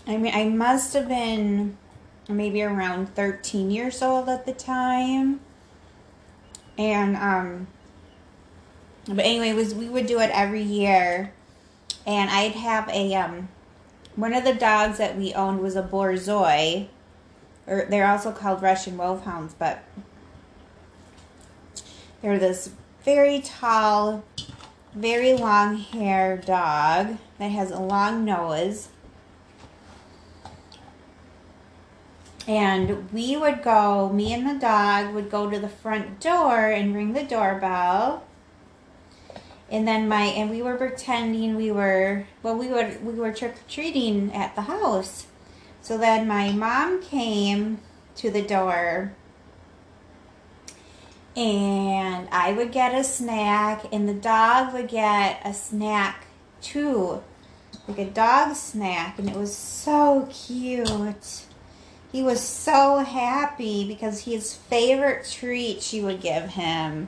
I 0.07 0.17
mean 0.17 0.35
I 0.35 0.45
must 0.49 0.93
have 0.95 1.09
been 1.09 1.77
maybe 2.29 2.63
around 2.63 3.15
13 3.15 3.71
years 3.71 4.03
old 4.03 4.29
at 4.29 4.47
the 4.47 4.53
time. 4.53 5.41
And 6.79 7.17
um 7.17 7.67
but 9.09 9.25
anyway 9.25 9.53
was 9.53 9.75
we 9.75 9.89
would 9.89 10.07
do 10.07 10.21
it 10.21 10.31
every 10.33 10.63
year. 10.63 11.33
And 12.07 12.31
I'd 12.31 12.53
have 12.53 12.89
a 12.91 13.15
um 13.15 13.49
one 14.15 14.33
of 14.33 14.45
the 14.45 14.55
dogs 14.55 14.99
that 14.99 15.17
we 15.17 15.35
owned 15.35 15.61
was 15.61 15.77
a 15.77 15.83
Borzoi 15.83 16.89
or 17.67 17.87
they're 17.89 18.09
also 18.09 18.33
called 18.33 18.63
Russian 18.63 18.97
Wolfhounds 18.97 19.55
but 19.59 19.83
they're 22.23 22.39
this 22.39 22.71
very 23.05 23.41
tall 23.41 24.25
very 24.97 25.35
long 25.35 25.77
hair 25.77 26.39
dog 26.39 27.19
that 27.39 27.51
has 27.51 27.71
a 27.71 27.79
long 27.79 28.25
nose. 28.25 28.89
And 32.49 33.13
we 33.13 33.37
would 33.37 33.63
go 33.63 34.09
me 34.09 34.33
and 34.33 34.49
the 34.49 34.59
dog 34.59 35.15
would 35.15 35.31
go 35.31 35.51
to 35.51 35.59
the 35.59 35.69
front 35.69 36.21
door 36.21 36.71
and 36.71 36.95
ring 36.95 37.13
the 37.13 37.25
doorbell. 37.25 38.25
And 39.71 39.87
then 39.87 40.09
my 40.09 40.23
and 40.23 40.49
we 40.49 40.63
were 40.63 40.77
pretending 40.77 41.57
we 41.57 41.71
were 41.71 42.27
well 42.43 42.57
we 42.57 42.69
were 42.69 42.97
we 43.03 43.15
were 43.15 43.33
trick-or-treating 43.33 44.33
at 44.33 44.55
the 44.55 44.63
house 44.63 45.27
so 45.87 45.97
then 45.97 46.27
my 46.27 46.51
mom 46.51 47.01
came 47.01 47.79
to 48.17 48.29
the 48.29 48.43
door 48.43 49.15
and 51.37 52.29
I 52.33 52.51
would 52.51 52.73
get 52.73 52.93
a 52.93 53.05
snack 53.05 53.85
and 53.93 54.09
the 54.09 54.15
dog 54.15 54.75
would 54.75 54.89
get 54.89 55.41
a 55.45 55.55
snack 55.55 56.27
too 56.61 57.23
like 57.87 57.99
a 57.99 58.11
dog 58.11 58.57
snack 58.57 59.21
and 59.21 59.31
it 59.31 59.37
was 59.37 59.55
so 59.55 60.29
cute 60.29 61.45
he 62.11 62.21
was 62.21 62.41
so 62.41 62.99
happy 62.99 63.87
because 63.87 64.25
his 64.25 64.57
favorite 64.57 65.25
treat 65.31 65.83
she 65.83 66.01
would 66.01 66.21
give 66.21 66.49
him 66.49 67.07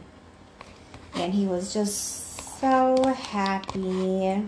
and 1.15 1.35
he 1.35 1.47
was 1.47 1.75
just 1.75 2.61
so 2.61 3.03
happy. 3.17 4.45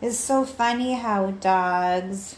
It's 0.00 0.16
so 0.16 0.44
funny 0.44 0.94
how 0.94 1.32
dogs. 1.32 2.36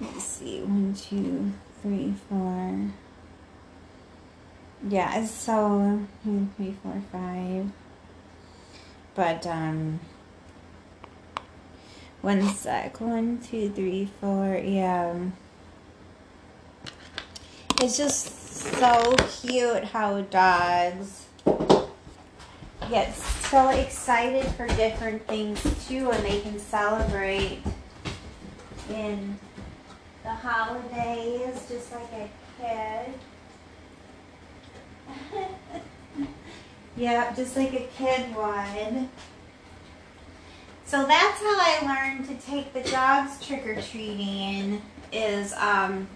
Let's 0.00 0.22
see, 0.22 0.60
one, 0.60 0.94
two, 0.94 1.52
three, 1.82 2.14
four. 2.28 2.92
Yeah, 4.88 5.18
it's 5.18 5.32
so 5.32 5.78
one, 6.22 6.50
three, 6.56 6.76
four, 6.80 7.02
five. 7.10 7.72
But 9.16 9.44
um, 9.48 9.98
one 12.20 12.48
sec, 12.50 13.00
one, 13.00 13.40
two, 13.40 13.70
three, 13.70 14.08
four. 14.20 14.60
Yeah, 14.64 15.16
it's 17.82 17.96
just 17.96 18.32
so 18.78 19.16
cute 19.42 19.86
how 19.86 20.20
dogs 20.20 21.19
get 22.90 23.14
so 23.14 23.68
excited 23.68 24.44
for 24.52 24.66
different 24.68 25.24
things 25.28 25.62
too 25.86 26.10
and 26.10 26.24
they 26.24 26.40
can 26.40 26.58
celebrate 26.58 27.62
in 28.90 29.38
the 30.24 30.30
holidays 30.30 31.64
just 31.68 31.92
like 31.92 32.12
a 32.12 32.28
kid. 32.60 33.14
yep, 36.96 37.36
just 37.36 37.56
like 37.56 37.72
a 37.72 37.86
kid 37.96 38.34
would. 38.34 39.08
So 40.84 41.06
that's 41.06 41.40
how 41.40 41.56
I 41.60 41.78
learned 41.86 42.28
to 42.28 42.34
take 42.46 42.72
the 42.72 42.82
dogs 42.90 43.44
trick-or-treating 43.46 44.82
is 45.12 45.52
um, 45.52 46.08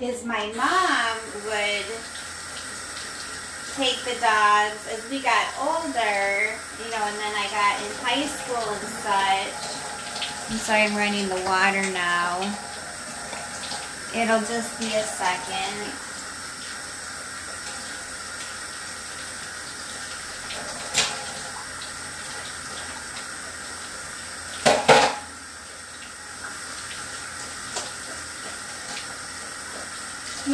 is 0.00 0.24
my 0.24 0.52
mom 0.56 1.16
would 1.44 2.27
take 3.78 4.02
the 4.02 4.18
dogs 4.18 4.82
as 4.90 5.08
we 5.08 5.22
got 5.22 5.46
older, 5.62 6.50
you 6.82 6.90
know, 6.90 6.98
and 6.98 7.14
then 7.14 7.32
I 7.38 7.46
got 7.54 7.78
in 7.78 7.94
high 8.02 8.26
school 8.26 8.58
and 8.74 8.88
such. 9.06 10.50
I'm 10.50 10.58
sorry 10.58 10.82
I'm 10.82 10.96
running 10.96 11.28
the 11.28 11.38
water 11.46 11.88
now. 11.92 12.42
It'll 14.12 14.40
just 14.40 14.80
be 14.80 14.86
a 14.96 15.04
second. 15.04 16.07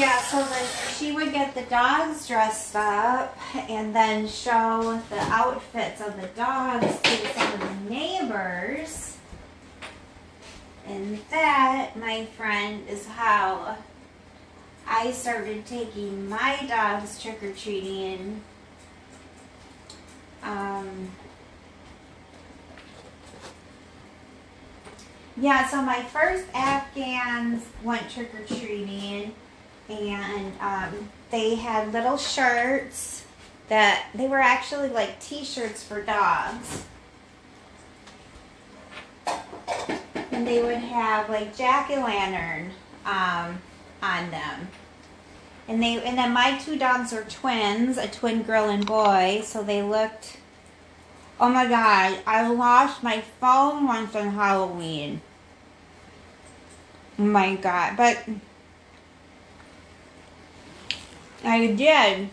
Yeah, 0.04 0.20
so 0.20 0.36
the, 0.36 0.92
she 0.98 1.12
would 1.12 1.32
get 1.32 1.54
the 1.54 1.62
dogs 1.62 2.28
dressed 2.28 2.76
up 2.76 3.38
and 3.54 3.96
then 3.96 4.28
show 4.28 5.00
the 5.08 5.18
outfits 5.18 6.02
of 6.02 6.20
the 6.20 6.26
dogs 6.36 7.00
to 7.00 7.32
some 7.32 7.54
of 7.54 7.60
the 7.60 7.90
neighbors. 7.90 9.16
And 10.86 11.18
that, 11.30 11.92
my 11.96 12.26
friend, 12.36 12.86
is 12.86 13.06
how 13.06 13.78
I 14.86 15.10
started 15.12 15.64
taking 15.64 16.28
my 16.28 16.62
dogs 16.68 17.22
trick-or-treating. 17.22 18.42
Um, 20.42 21.12
yeah, 25.38 25.66
so 25.66 25.80
my 25.80 26.02
first 26.02 26.44
Afghans 26.52 27.64
went 27.82 28.10
trick-or-treating 28.10 29.34
and 29.88 30.52
um, 30.60 31.10
they 31.30 31.54
had 31.54 31.92
little 31.92 32.16
shirts 32.16 33.24
that 33.68 34.08
they 34.14 34.28
were 34.28 34.38
actually 34.38 34.88
like 34.88 35.20
t-shirts 35.20 35.82
for 35.82 36.02
dogs. 36.02 36.84
And 40.30 40.46
they 40.46 40.62
would 40.62 40.76
have 40.78 41.28
like 41.28 41.56
jack-o'-lantern 41.56 42.70
um, 43.06 43.60
on 44.02 44.30
them. 44.30 44.68
And 45.66 45.82
they 45.82 46.02
and 46.02 46.18
then 46.18 46.32
my 46.32 46.58
two 46.58 46.78
dogs 46.78 47.12
are 47.12 47.24
twins 47.24 47.96
a 47.96 48.06
twin 48.06 48.42
girl 48.42 48.68
and 48.68 48.84
boy 48.84 49.40
so 49.44 49.62
they 49.62 49.82
looked 49.82 50.36
oh 51.40 51.48
my 51.48 51.66
god 51.66 52.18
i 52.26 52.46
lost 52.46 53.02
my 53.02 53.22
phone 53.40 53.86
once 53.86 54.14
on 54.14 54.28
halloween. 54.34 55.22
Oh 57.18 57.22
my 57.22 57.56
god 57.56 57.96
but 57.96 58.18
I 61.44 61.66
did. 61.66 62.30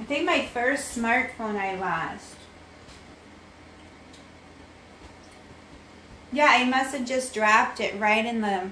I 0.00 0.04
think 0.04 0.24
my 0.24 0.46
first 0.46 0.96
smartphone 0.96 1.56
I 1.56 1.78
lost. 1.78 2.34
Yeah, 6.32 6.48
I 6.50 6.64
must 6.64 6.94
have 6.94 7.06
just 7.06 7.32
dropped 7.32 7.80
it 7.80 7.98
right 7.98 8.24
in 8.24 8.40
the 8.40 8.70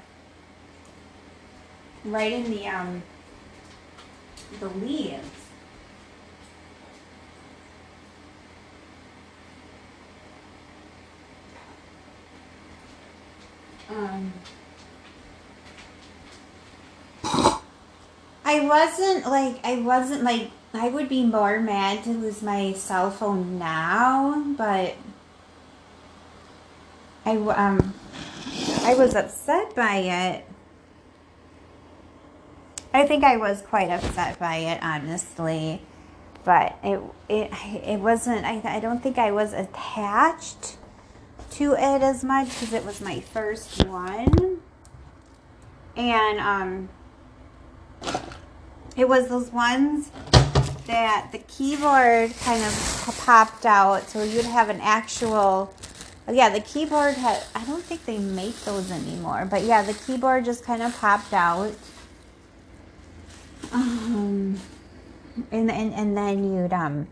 right 2.04 2.32
in 2.32 2.50
the 2.50 2.66
um 2.66 3.02
the 4.60 4.68
leaves. 4.68 5.30
Um 13.88 14.32
I 18.48 18.60
wasn't 18.60 19.26
like 19.26 19.58
I 19.64 19.80
wasn't 19.80 20.22
like 20.22 20.52
I 20.72 20.88
would 20.88 21.08
be 21.08 21.24
more 21.24 21.58
mad 21.58 22.04
to 22.04 22.10
lose 22.10 22.42
my 22.42 22.74
cell 22.74 23.10
phone 23.10 23.58
now, 23.58 24.40
but 24.56 24.94
I 27.24 27.36
um 27.36 27.92
I 28.82 28.94
was 28.94 29.16
upset 29.16 29.74
by 29.74 29.96
it. 29.96 30.46
I 32.94 33.04
think 33.04 33.24
I 33.24 33.36
was 33.36 33.62
quite 33.62 33.90
upset 33.90 34.38
by 34.38 34.58
it, 34.58 34.80
honestly, 34.80 35.82
but 36.44 36.78
it 36.84 37.00
it 37.28 37.50
it 37.82 37.98
wasn't. 37.98 38.44
I 38.44 38.62
I 38.76 38.78
don't 38.78 39.02
think 39.02 39.18
I 39.18 39.32
was 39.32 39.54
attached 39.54 40.76
to 41.50 41.72
it 41.72 42.00
as 42.00 42.22
much 42.22 42.46
because 42.50 42.72
it 42.72 42.84
was 42.86 43.00
my 43.00 43.18
first 43.18 43.84
one, 43.86 44.60
and 45.96 46.38
um 46.38 46.88
it 48.96 49.08
was 49.08 49.28
those 49.28 49.52
ones 49.52 50.10
that 50.86 51.28
the 51.32 51.38
keyboard 51.38 52.32
kind 52.38 52.64
of 52.64 53.16
popped 53.24 53.66
out, 53.66 54.08
so 54.08 54.22
you'd 54.22 54.44
have 54.44 54.68
an 54.68 54.80
actual. 54.80 55.74
Yeah, 56.30 56.48
the 56.48 56.60
keyboard 56.60 57.14
had. 57.14 57.42
I 57.54 57.64
don't 57.64 57.82
think 57.82 58.04
they 58.04 58.18
make 58.18 58.58
those 58.64 58.90
anymore, 58.90 59.46
but 59.50 59.62
yeah, 59.62 59.82
the 59.82 59.94
keyboard 59.94 60.44
just 60.44 60.64
kind 60.64 60.82
of 60.82 60.96
popped 60.98 61.32
out. 61.32 61.72
Um, 63.72 64.58
and 65.52 65.70
and 65.70 65.94
and 65.94 66.16
then 66.16 66.52
you'd 66.52 66.72
um. 66.72 67.08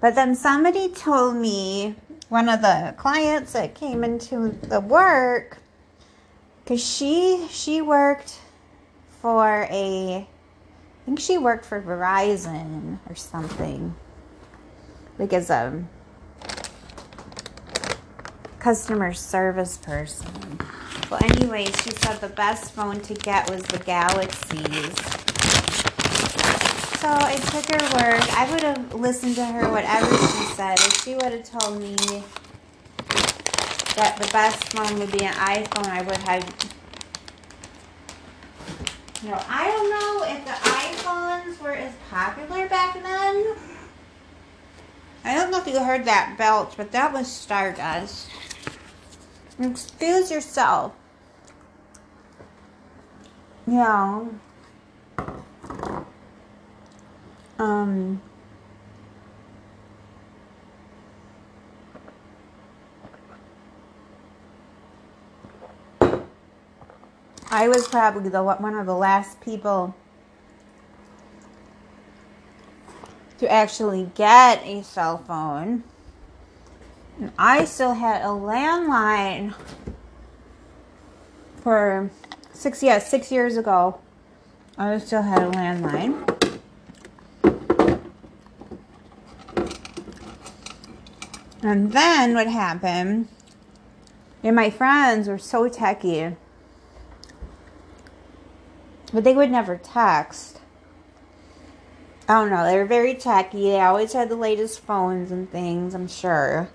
But 0.00 0.14
then 0.14 0.34
somebody 0.34 0.88
told 0.88 1.36
me 1.36 1.94
one 2.28 2.48
of 2.48 2.62
the 2.62 2.94
clients 2.96 3.52
that 3.52 3.74
came 3.74 4.04
into 4.04 4.50
the 4.62 4.80
work 4.80 5.58
because 6.62 6.84
she 6.84 7.46
she 7.50 7.82
worked 7.82 8.38
for 9.20 9.66
a 9.70 10.26
I 11.00 11.04
think 11.04 11.20
she 11.20 11.38
worked 11.38 11.64
for 11.64 11.80
Verizon 11.80 12.98
or 13.08 13.14
something 13.14 13.94
like 15.18 15.32
as 15.32 15.50
a 15.50 15.84
customer 18.58 19.12
service 19.12 19.78
person. 19.78 20.58
Well, 21.10 21.20
anyway, 21.24 21.64
she 21.64 21.90
said 21.90 22.20
the 22.20 22.28
best 22.28 22.72
phone 22.72 23.00
to 23.00 23.14
get 23.14 23.50
was 23.50 23.62
the 23.62 23.78
Galaxies. 23.78 24.94
So 27.00 27.08
I 27.08 27.36
took 27.36 27.64
her 27.74 27.82
word. 27.96 28.22
I 28.30 28.48
would 28.50 28.62
have 28.62 28.94
listened 28.94 29.34
to 29.36 29.44
her 29.44 29.70
whatever 29.70 30.14
she 30.14 30.44
said. 30.54 30.78
If 30.78 31.02
she 31.02 31.14
would 31.14 31.32
have 31.32 31.50
told 31.50 31.80
me 31.80 31.96
that 33.96 34.16
the 34.18 34.28
best 34.32 34.72
phone 34.72 34.98
would 34.98 35.10
be 35.10 35.24
an 35.24 35.34
iPhone, 35.34 35.86
I 35.86 36.02
would 36.02 36.18
have. 36.18 36.79
No, 39.22 39.38
I 39.48 39.66
don't 39.66 39.90
know 39.90 40.24
if 40.26 40.44
the 40.46 40.52
iPhones 40.70 41.60
were 41.60 41.72
as 41.72 41.92
popular 42.10 42.68
back 42.68 42.94
then. 42.94 43.54
I 45.24 45.34
don't 45.34 45.50
know 45.50 45.58
if 45.58 45.66
you 45.66 45.78
heard 45.84 46.06
that 46.06 46.36
belch, 46.38 46.72
but 46.76 46.92
that 46.92 47.12
was 47.12 47.30
Stardust. 47.30 48.30
Excuse 49.58 50.30
yourself. 50.30 50.94
Yeah. 53.66 54.24
Um. 57.58 58.22
I 67.52 67.68
was 67.68 67.88
probably 67.88 68.30
the 68.30 68.44
one 68.44 68.74
of 68.74 68.86
the 68.86 68.94
last 68.94 69.40
people 69.40 69.96
to 73.38 73.50
actually 73.50 74.08
get 74.14 74.62
a 74.64 74.84
cell 74.84 75.18
phone. 75.18 75.82
And 77.18 77.32
I 77.36 77.64
still 77.64 77.94
had 77.94 78.22
a 78.22 78.28
landline 78.28 79.54
for 81.56 82.10
six 82.52 82.84
yeah, 82.84 83.00
six 83.00 83.32
years 83.32 83.56
ago. 83.56 83.98
I 84.78 84.98
still 84.98 85.22
had 85.22 85.42
a 85.42 85.50
landline. 85.50 86.26
And 91.62 91.92
then 91.92 92.34
what 92.34 92.46
happened? 92.46 93.26
And 94.44 94.54
my 94.54 94.70
friends 94.70 95.26
were 95.28 95.38
so 95.38 95.68
techy 95.68 96.36
but 99.12 99.24
they 99.24 99.34
would 99.34 99.50
never 99.50 99.76
text. 99.76 100.60
I 102.28 102.34
don't 102.34 102.50
know. 102.50 102.64
They 102.64 102.76
were 102.76 102.84
very 102.84 103.14
techy. 103.14 103.62
They 103.62 103.80
always 103.80 104.12
had 104.12 104.28
the 104.28 104.36
latest 104.36 104.80
phones 104.80 105.32
and 105.32 105.50
things, 105.50 105.94
I'm 105.94 106.06
sure. 106.06 106.68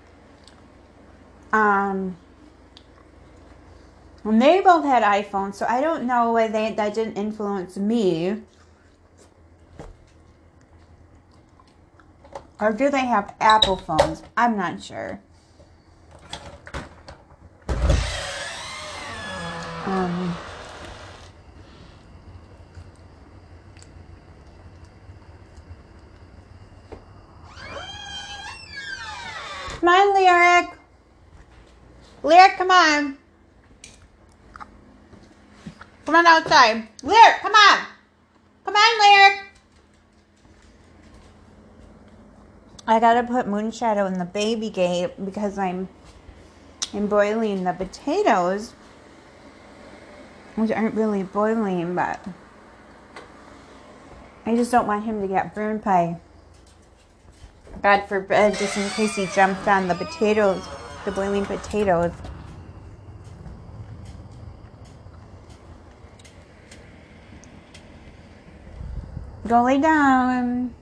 Um, 1.52 2.16
and 4.24 4.42
they 4.42 4.60
both 4.60 4.84
had 4.84 5.02
iPhones, 5.02 5.54
so 5.54 5.66
I 5.66 5.80
don't 5.80 6.04
know 6.04 6.32
why 6.32 6.48
they 6.48 6.72
that 6.74 6.94
didn't 6.94 7.16
influence 7.16 7.76
me. 7.76 8.42
Or 12.60 12.72
do 12.72 12.90
they 12.90 13.04
have 13.06 13.34
Apple 13.40 13.76
phones? 13.76 14.22
I'm 14.36 14.56
not 14.56 14.82
sure. 14.82 15.20
Um, 19.86 20.36
Lyric. 30.16 30.70
Lyric, 32.22 32.56
come 32.56 32.70
on. 32.70 33.18
Come 36.06 36.14
on 36.14 36.26
outside. 36.26 36.88
Lyric, 37.02 37.40
come 37.42 37.52
on. 37.52 37.86
Come 38.64 38.74
on, 38.74 38.98
Lyric. 38.98 39.40
I 42.86 42.98
gotta 42.98 43.24
put 43.24 43.46
moonshadow 43.46 44.06
in 44.06 44.18
the 44.18 44.24
baby 44.24 44.70
gate 44.70 45.22
because 45.22 45.58
I'm 45.58 45.88
I'm 46.94 47.08
boiling 47.08 47.64
the 47.64 47.74
potatoes, 47.74 48.72
which 50.54 50.70
aren't 50.70 50.94
really 50.94 51.24
boiling, 51.24 51.94
but 51.94 52.26
I 54.46 54.56
just 54.56 54.70
don't 54.70 54.86
want 54.86 55.04
him 55.04 55.20
to 55.20 55.28
get 55.28 55.54
burn 55.54 55.80
pie. 55.80 56.20
God 57.82 58.06
forbid, 58.08 58.54
just 58.54 58.76
in 58.76 58.88
case 58.90 59.16
he 59.16 59.26
jumped 59.26 59.66
on 59.68 59.88
the 59.88 59.94
potatoes, 59.94 60.62
the 61.04 61.12
boiling 61.12 61.44
potatoes. 61.44 62.12
Go 69.46 69.62
lay 69.62 69.78
down. 69.80 70.74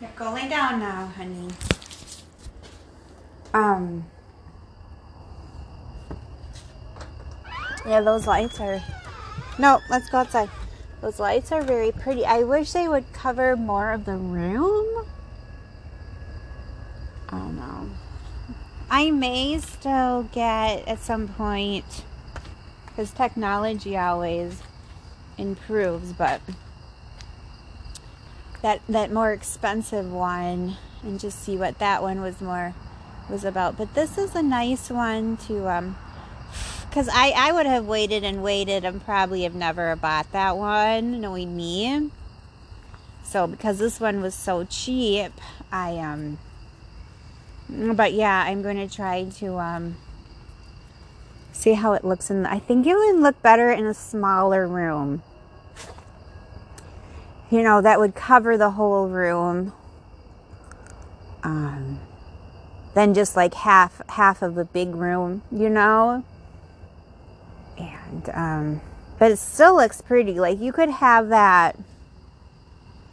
Yeah, 0.00 0.08
go 0.16 0.32
lay 0.32 0.48
down 0.48 0.80
now, 0.80 1.06
honey. 1.16 1.48
Um. 3.54 4.04
Yeah, 7.86 8.00
those 8.00 8.26
lights 8.26 8.58
are. 8.58 8.82
No, 9.58 9.80
let's 9.88 10.10
go 10.10 10.18
outside. 10.18 10.50
Those 11.06 11.20
lights 11.20 11.52
are 11.52 11.62
very 11.62 11.92
pretty. 11.92 12.26
I 12.26 12.42
wish 12.42 12.72
they 12.72 12.88
would 12.88 13.12
cover 13.12 13.56
more 13.56 13.92
of 13.92 14.06
the 14.06 14.16
room. 14.16 15.06
I 17.28 17.38
don't 17.38 17.54
know. 17.54 17.90
I 18.90 19.12
may 19.12 19.56
still 19.60 20.24
get 20.32 20.88
at 20.88 20.98
some 20.98 21.28
point 21.28 22.02
because 22.86 23.12
technology 23.12 23.96
always 23.96 24.64
improves, 25.38 26.12
but 26.12 26.40
that 28.62 28.80
that 28.88 29.12
more 29.12 29.30
expensive 29.30 30.12
one 30.12 30.76
and 31.04 31.20
just 31.20 31.40
see 31.40 31.56
what 31.56 31.78
that 31.78 32.02
one 32.02 32.20
was 32.20 32.40
more 32.40 32.74
was 33.30 33.44
about. 33.44 33.76
But 33.76 33.94
this 33.94 34.18
is 34.18 34.34
a 34.34 34.42
nice 34.42 34.90
one 34.90 35.36
to 35.46 35.68
um 35.68 35.96
because 36.88 37.08
I, 37.12 37.32
I 37.36 37.52
would 37.52 37.66
have 37.66 37.84
waited 37.84 38.24
and 38.24 38.42
waited 38.42 38.84
and 38.84 39.04
probably 39.04 39.42
have 39.42 39.54
never 39.54 39.94
bought 39.96 40.32
that 40.32 40.56
one, 40.56 41.20
knowing 41.20 41.54
me. 41.54 42.10
So 43.22 43.46
because 43.46 43.78
this 43.78 44.00
one 44.00 44.22
was 44.22 44.34
so 44.34 44.64
cheap, 44.64 45.32
I 45.70 45.98
um. 45.98 46.38
But 47.68 48.12
yeah, 48.12 48.44
I'm 48.46 48.62
going 48.62 48.76
to 48.76 48.88
try 48.88 49.24
to 49.24 49.58
um. 49.58 49.96
See 51.52 51.74
how 51.74 51.92
it 51.92 52.04
looks 52.04 52.30
in. 52.30 52.46
I 52.46 52.58
think 52.58 52.86
it 52.86 52.94
would 52.94 53.16
look 53.16 53.42
better 53.42 53.70
in 53.70 53.84
a 53.86 53.94
smaller 53.94 54.66
room. 54.66 55.22
You 57.50 57.62
know 57.62 57.80
that 57.82 57.98
would 58.00 58.14
cover 58.14 58.56
the 58.56 58.70
whole 58.70 59.08
room. 59.08 59.72
Um. 61.42 62.00
Than 62.94 63.12
just 63.12 63.36
like 63.36 63.52
half 63.52 64.00
half 64.08 64.40
of 64.40 64.54
the 64.54 64.64
big 64.64 64.94
room, 64.94 65.42
you 65.52 65.68
know 65.68 66.24
and 67.78 68.30
um, 68.34 68.80
but 69.18 69.30
it 69.30 69.38
still 69.38 69.76
looks 69.76 70.00
pretty. 70.00 70.38
Like 70.40 70.60
you 70.60 70.72
could 70.72 70.90
have 70.90 71.28
that 71.28 71.76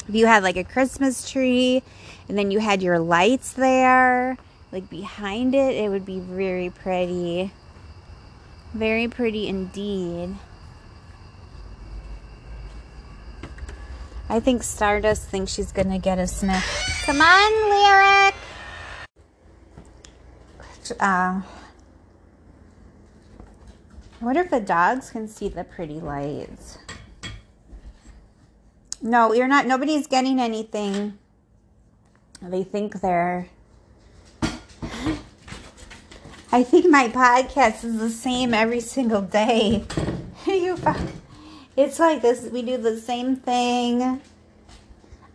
if 0.07 0.15
you 0.15 0.25
had 0.25 0.43
like 0.43 0.57
a 0.57 0.63
Christmas 0.63 1.29
tree, 1.29 1.81
and 2.27 2.37
then 2.37 2.51
you 2.51 2.59
had 2.59 2.81
your 2.81 2.99
lights 2.99 3.53
there, 3.53 4.37
like 4.71 4.89
behind 4.89 5.55
it, 5.55 5.75
it 5.75 5.89
would 5.89 6.05
be 6.05 6.19
very 6.19 6.69
pretty. 6.69 7.51
Very 8.73 9.07
pretty 9.07 9.47
indeed. 9.47 10.35
I 14.29 14.39
think 14.39 14.63
Stardust 14.63 15.27
thinks 15.27 15.53
she's 15.53 15.71
gonna 15.71 15.99
get 15.99 16.17
a 16.17 16.27
sniff. 16.27 16.65
Come 17.05 17.21
on, 17.21 17.69
Lyric! 17.69 18.35
Uh, 20.99 21.41
I 24.23 24.25
wonder 24.25 24.39
if 24.39 24.51
the 24.51 24.61
dogs 24.61 25.09
can 25.09 25.27
see 25.27 25.49
the 25.49 25.65
pretty 25.65 25.99
lights. 25.99 26.77
No, 29.01 29.33
you're 29.33 29.49
not. 29.49 29.65
Nobody's 29.65 30.07
getting 30.07 30.39
anything. 30.39 31.17
They 32.41 32.63
think 32.63 33.01
they're. 33.01 33.49
I 36.53 36.63
think 36.63 36.89
my 36.89 37.09
podcast 37.09 37.83
is 37.83 37.99
the 37.99 38.09
same 38.09 38.53
every 38.53 38.79
single 38.79 39.21
day. 39.23 39.83
you, 40.47 40.77
it's 41.75 41.99
like 41.99 42.21
this. 42.21 42.49
We 42.49 42.61
do 42.61 42.77
the 42.77 43.01
same 43.01 43.35
thing. 43.35 44.21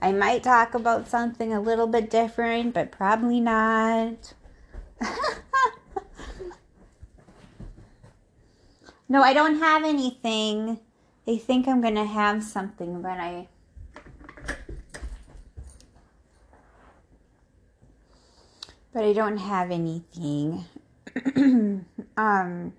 I 0.01 0.13
might 0.13 0.43
talk 0.43 0.73
about 0.73 1.09
something 1.09 1.53
a 1.53 1.61
little 1.61 1.89
bit 1.89 2.09
different, 2.09 2.73
but 2.73 2.91
probably 2.91 3.41
not. 3.41 4.33
no, 9.09 9.23
I 9.23 9.33
don't 9.33 9.59
have 9.59 9.85
anything. 9.85 10.79
They 11.25 11.39
think 11.39 11.67
I'm 11.67 11.81
going 11.81 11.95
to 11.95 12.05
have 12.05 12.43
something, 12.43 13.03
but 13.03 13.19
I. 13.19 13.49
But 18.93 19.05
I 19.05 19.13
don't 19.13 19.39
have 19.39 19.71
anything. 19.71 20.65
um. 22.17 22.73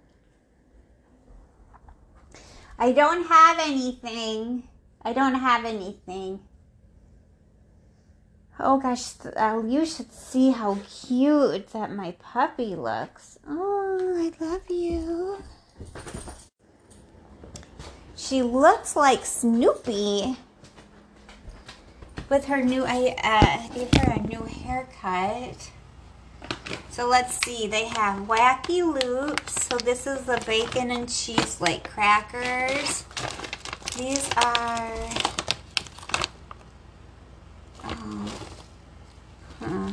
I 2.78 2.92
don't 2.94 3.28
have 3.28 3.60
anything. 3.60 4.68
I 5.02 5.14
don't 5.14 5.36
have 5.36 5.66
anything. 5.66 6.40
Oh 8.60 8.78
gosh, 8.78 9.14
uh, 9.38 9.62
you 9.66 9.86
should 9.86 10.12
see 10.14 10.52
how 10.52 10.78
cute 10.90 11.70
that 11.70 11.92
my 11.92 12.12
puppy 12.20 12.76
looks. 12.76 13.40
Oh, 13.48 14.14
I 14.18 14.44
love 14.44 14.70
you. 14.70 15.42
She 18.16 18.44
looks 18.44 18.96
like 18.96 19.26
Snoopy 19.26 20.38
with 22.30 22.46
her 22.46 22.62
new, 22.62 22.86
I 22.86 23.16
uh, 23.24 23.74
gave 23.74 23.92
her 23.96 24.12
a 24.14 24.22
new 24.22 24.44
haircut. 24.44 25.72
So 26.92 27.08
let's 27.08 27.44
see, 27.44 27.66
they 27.68 27.86
have 27.86 28.28
Wacky 28.28 28.82
Loops. 28.84 29.66
So 29.66 29.78
this 29.78 30.06
is 30.06 30.22
the 30.26 30.42
bacon 30.46 30.92
and 30.92 31.10
cheese 31.10 31.60
like 31.60 31.90
crackers. 31.90 33.06
These 33.98 34.30
are, 34.38 35.10
oh, 37.84 38.40
huh. 39.60 39.92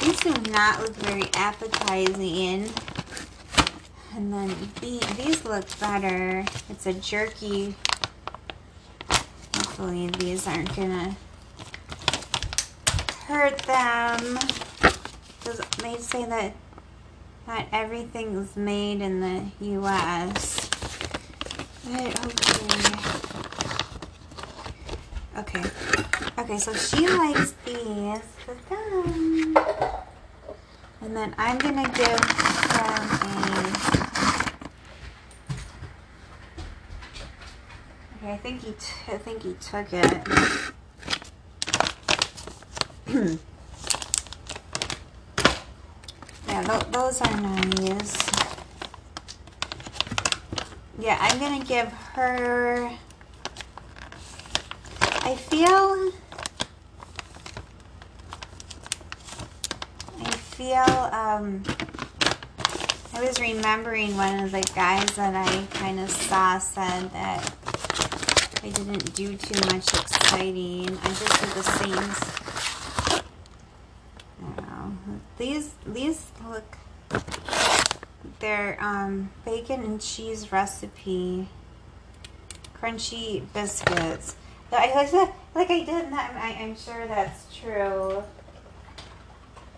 These 0.00 0.20
do 0.20 0.50
not 0.50 0.80
look 0.80 0.94
very 0.96 1.28
appetizing. 1.34 2.70
And 4.16 4.32
then 4.32 4.48
the, 4.80 4.98
these 5.18 5.44
look 5.44 5.66
better. 5.78 6.42
It's 6.70 6.86
a 6.86 6.94
jerky. 6.94 7.74
Hopefully 9.54 10.08
these 10.08 10.46
aren't 10.46 10.74
gonna 10.74 11.14
hurt 13.26 13.58
them. 13.58 14.38
Because 15.38 15.60
they 15.82 15.98
say 15.98 16.24
that 16.24 16.54
not 17.46 17.66
everything 17.72 18.34
is 18.36 18.56
made 18.56 19.02
in 19.02 19.20
the 19.20 19.50
U.S. 19.66 20.70
But 21.84 22.18
okay. 22.24 22.96
Okay. 25.36 25.62
Okay, 26.38 26.58
so 26.58 26.72
she 26.72 27.06
likes 27.06 27.52
these. 27.66 28.22
And 31.02 31.14
then 31.14 31.34
I'm 31.36 31.58
to 31.58 31.68
give 31.92 32.18
them 32.72 33.92
a... 33.92 33.95
I 38.28 38.36
think 38.36 38.62
he, 38.62 38.70
I 39.06 39.18
think 39.18 39.44
he 39.44 39.54
took 39.54 39.92
it. 39.92 40.04
yeah, 46.48 46.62
th 46.62 46.82
those 46.90 47.20
are 47.20 47.40
nice. 47.40 48.16
Yeah, 50.98 51.18
I'm 51.20 51.38
gonna 51.38 51.64
give 51.64 51.88
her. 52.14 52.90
I 55.22 55.36
feel. 55.36 56.10
I 60.18 60.30
feel. 60.56 60.92
Um, 61.14 61.62
I 63.14 63.20
was 63.24 63.38
remembering 63.40 64.16
one 64.16 64.40
of 64.40 64.50
the 64.50 64.62
guys 64.74 65.14
that 65.14 65.34
I 65.36 65.66
kind 65.78 66.00
of 66.00 66.10
saw 66.10 66.58
said 66.58 67.12
that 67.12 67.55
I 68.66 68.70
didn't 68.70 69.14
do 69.14 69.36
too 69.36 69.60
much 69.72 69.94
exciting. 69.94 70.98
I 71.00 71.08
just 71.08 71.40
did 71.40 71.50
the 71.50 71.62
same 71.62 72.46
these 75.38 75.70
these 75.86 76.32
look 76.48 76.76
they're 78.40 78.76
um, 78.80 79.30
bacon 79.44 79.84
and 79.84 80.00
cheese 80.00 80.50
recipe 80.50 81.48
crunchy 82.74 83.44
biscuits. 83.54 84.34
I 84.72 84.92
like 84.94 85.12
like 85.54 85.70
I 85.70 85.84
did 85.84 86.10
that. 86.12 86.34
I, 86.34 86.64
I'm 86.64 86.76
sure 86.76 87.06
that's 87.06 87.46
true. 87.56 88.24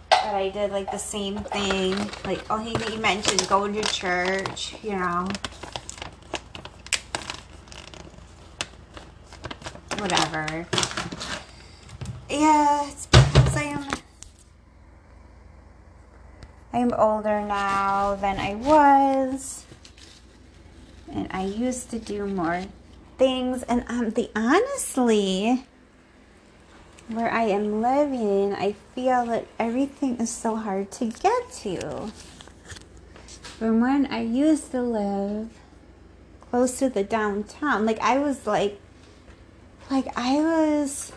But 0.09 0.35
I 0.35 0.49
did 0.49 0.73
like 0.73 0.91
the 0.91 0.99
same 0.99 1.37
thing. 1.37 1.95
Like 2.25 2.43
oh 2.49 2.57
he, 2.57 2.75
he 2.91 2.97
mentioned 2.97 3.47
going 3.49 3.75
to 3.75 3.83
church, 3.83 4.77
you 4.83 4.93
know. 4.97 5.29
Whatever. 9.99 10.67
Yeah, 12.31 12.89
it's 12.89 13.07
because 13.07 13.57
I 13.57 13.63
am 13.65 13.89
I'm 16.73 16.93
older 16.93 17.41
now 17.41 18.15
than 18.15 18.39
I 18.39 18.55
was. 18.55 19.65
And 21.11 21.27
I 21.31 21.45
used 21.45 21.91
to 21.91 21.99
do 21.99 22.27
more 22.27 22.65
things. 23.17 23.63
And 23.65 23.85
um, 23.89 24.11
the 24.11 24.31
honestly, 24.37 25.65
where 27.09 27.33
I 27.33 27.45
am 27.45 27.81
living, 27.81 28.55
I 28.55 28.77
feel 28.95 29.27
that 29.27 29.47
everything 29.59 30.19
is 30.19 30.31
so 30.31 30.57
hard 30.57 30.91
to 30.93 31.07
get 31.07 31.51
to. 31.63 32.13
From 33.59 33.81
when 33.81 34.07
I 34.07 34.21
used 34.21 34.71
to 34.73 34.83
live 34.83 35.51
close 36.51 36.79
to 36.79 36.89
the 36.89 37.03
downtown, 37.03 37.87
like 37.87 37.99
I 38.01 38.19
was 38.19 38.47
like, 38.47 38.81
like 39.91 40.07
I 40.17 40.37
was, 40.37 41.13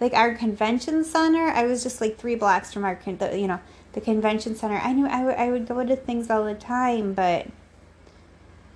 like 0.00 0.12
our 0.12 0.34
convention 0.34 1.04
center. 1.04 1.48
I 1.48 1.66
was 1.66 1.82
just 1.82 2.00
like 2.00 2.18
three 2.18 2.34
blocks 2.34 2.72
from 2.72 2.84
our, 2.84 2.98
you 3.06 3.46
know, 3.46 3.60
the 3.94 4.00
convention 4.00 4.54
center. 4.56 4.76
I 4.76 4.92
knew 4.92 5.06
I 5.06 5.24
would 5.24 5.34
I 5.36 5.50
would 5.50 5.66
go 5.66 5.84
to 5.84 5.96
things 5.96 6.28
all 6.28 6.44
the 6.44 6.54
time, 6.54 7.14
but 7.14 7.46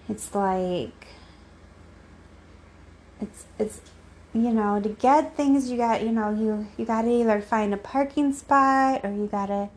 it's 0.09 0.35
like 0.35 1.07
it's 3.21 3.47
it's 3.59 3.81
you 4.33 4.53
know 4.53 4.81
to 4.81 4.89
get 4.89 5.37
things 5.37 5.71
you 5.71 5.77
got 5.77 6.03
you 6.03 6.13
know 6.13 6.31
you 6.31 6.69
you 6.77 6.85
got 6.85 7.03
to 7.03 7.11
either 7.11 7.41
find 7.41 7.75
a 7.75 7.77
parking 7.77 8.33
spot 8.33 9.01
or 9.05 9.11
you 9.11 9.27
got 9.27 9.47
to 9.47 9.69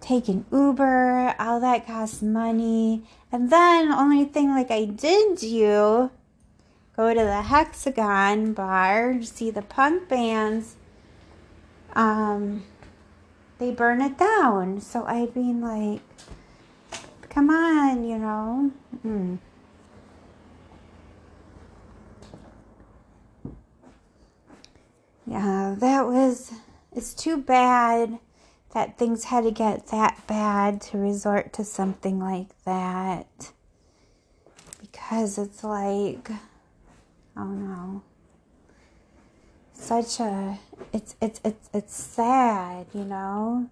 take 0.00 0.28
an 0.28 0.44
Uber. 0.52 1.34
All 1.38 1.60
that 1.60 1.86
costs 1.86 2.22
money, 2.22 3.04
and 3.30 3.50
then 3.50 3.92
only 3.92 4.24
thing 4.24 4.50
like 4.50 4.70
I 4.70 4.84
did 4.84 5.38
do 5.38 6.10
go 6.96 7.12
to 7.12 7.20
the 7.20 7.42
Hexagon 7.42 8.54
bar, 8.54 9.22
see 9.22 9.50
the 9.50 9.62
punk 9.62 10.08
bands. 10.08 10.76
Um, 11.94 12.64
they 13.58 13.70
burn 13.70 14.00
it 14.00 14.18
down. 14.18 14.80
So 14.80 15.04
I'd 15.04 15.34
been 15.34 15.60
like, 15.60 16.00
come 17.28 17.50
on, 17.50 18.04
you 18.08 18.18
know. 18.18 18.72
Mm. 19.04 19.38
Yeah, 25.26 25.74
that 25.78 26.06
was, 26.06 26.52
it's 26.94 27.12
too 27.12 27.36
bad 27.36 28.18
that 28.72 28.96
things 28.96 29.24
had 29.24 29.44
to 29.44 29.50
get 29.50 29.88
that 29.88 30.22
bad 30.26 30.80
to 30.82 30.98
resort 30.98 31.52
to 31.54 31.64
something 31.64 32.20
like 32.20 32.48
that. 32.64 33.50
Because 34.80 35.36
it's 35.36 35.64
like, 35.64 36.30
oh 37.36 37.44
no 37.44 38.02
such 39.86 40.20
a 40.20 40.58
it's 40.92 41.14
it's 41.20 41.40
it's 41.44 41.70
it's 41.72 41.94
sad, 41.94 42.86
you 42.92 43.04
know. 43.04 43.68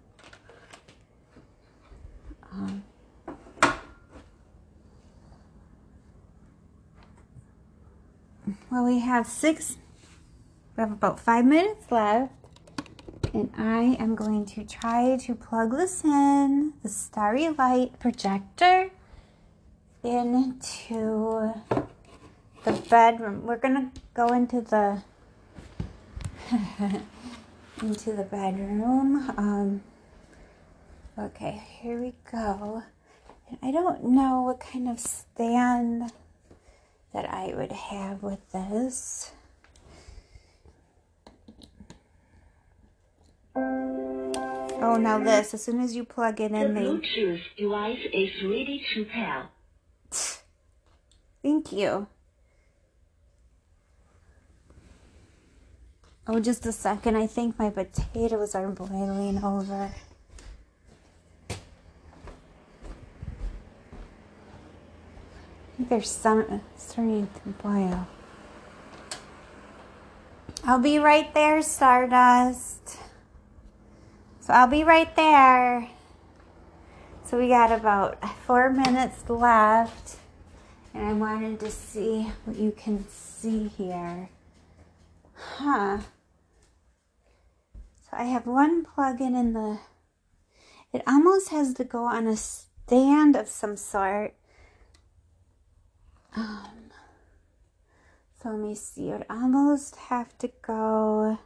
Um, 2.53 2.83
well, 8.71 8.85
we 8.85 8.99
have 8.99 9.27
six. 9.27 9.77
We 10.77 10.81
have 10.81 10.91
about 10.91 11.19
five 11.19 11.45
minutes 11.45 11.91
left, 11.91 12.31
And 13.33 13.49
I 13.57 13.97
am 13.99 14.15
going 14.15 14.45
to 14.45 14.63
try 14.65 15.17
to 15.17 15.35
plug 15.35 15.71
this 15.71 16.03
in, 16.03 16.73
the 16.83 16.89
Starry 16.89 17.49
Light 17.49 17.97
projector, 17.99 18.89
into 20.03 21.53
the 22.65 22.73
bedroom. 22.89 23.45
We're 23.45 23.57
gonna 23.57 23.91
go 24.15 24.27
into 24.29 24.59
the 24.61 25.03
into 27.81 28.13
the 28.13 28.23
bedroom. 28.23 29.31
Um, 29.37 29.83
okay, 31.17 31.61
here 31.79 32.01
we 32.01 32.13
go. 32.31 32.83
And 33.49 33.59
I 33.61 33.71
don't 33.71 34.03
know 34.03 34.41
what 34.41 34.59
kind 34.59 34.89
of 34.89 34.99
stand 34.99 36.11
that 37.13 37.31
I 37.31 37.53
would 37.55 37.71
have 37.71 38.23
with 38.23 38.51
this. 38.51 39.31
Oh, 43.55 44.97
now 44.97 45.19
this, 45.19 45.53
as 45.53 45.63
soon 45.63 45.79
as 45.79 45.95
you 45.95 46.03
plug 46.03 46.41
it 46.41 46.51
The 46.51 46.65
in, 46.65 46.73
they... 46.73 46.81
Bluetooth 46.81 47.41
device 47.57 47.99
is 48.11 48.43
ready 48.43 48.83
to 48.93 49.05
pair. 49.05 49.49
Thank 51.41 51.71
you. 51.71 52.07
Oh, 56.27 56.39
just 56.39 56.65
a 56.65 56.71
second. 56.71 57.15
I 57.15 57.27
think 57.27 57.59
my 57.59 57.69
potatoes 57.69 58.55
are 58.55 58.67
boiling 58.67 59.43
over. 59.43 59.91
They're 65.77 66.01
some, 66.01 66.61
starting 66.77 67.27
to 67.27 67.49
boil. 67.61 68.07
I'll 70.63 70.79
be 70.79 70.97
right 70.97 71.31
there, 71.35 71.61
Stardust. 71.61 72.97
So 74.39 74.53
I'll 74.53 74.67
be 74.67 74.83
right 74.83 75.15
there. 75.15 75.89
So 77.23 77.37
we 77.37 77.49
got 77.49 77.71
about 77.71 78.17
four 78.39 78.71
minutes 78.71 79.29
left. 79.29 80.17
And 80.95 81.07
I 81.07 81.13
wanted 81.13 81.59
to 81.59 81.69
see 81.69 82.31
what 82.45 82.57
you 82.57 82.71
can 82.71 83.07
see 83.09 83.67
here. 83.67 84.29
Huh. 85.35 85.99
I 88.15 88.23
have 88.23 88.47
one 88.47 88.85
plug-in 88.85 89.35
in 89.35 89.53
the... 89.53 89.79
It 90.93 91.03
almost 91.05 91.49
has 91.49 91.73
to 91.73 91.83
go 91.83 92.05
on 92.05 92.27
a 92.27 92.37
stand 92.37 93.35
of 93.35 93.49
some 93.49 93.75
sort. 93.75 94.33
Um, 96.35 96.91
so 98.41 98.49
let 98.49 98.59
me 98.59 98.75
see. 98.75 99.09
It 99.09 99.25
almost 99.29 99.97
have 99.97 100.37
to 100.37 100.49
go 100.61 101.39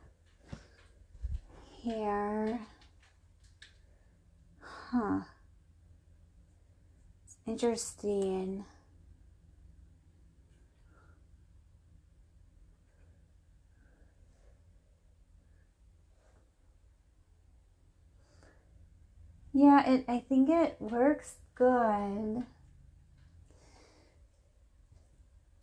here. 1.82 2.59
Huh. 4.61 5.22
It's 7.26 7.38
interesting. 7.47 8.65
Yeah, 19.60 19.86
it 19.86 20.05
I 20.07 20.20
think 20.20 20.49
it 20.49 20.78
works 20.80 21.34
good. 21.53 22.43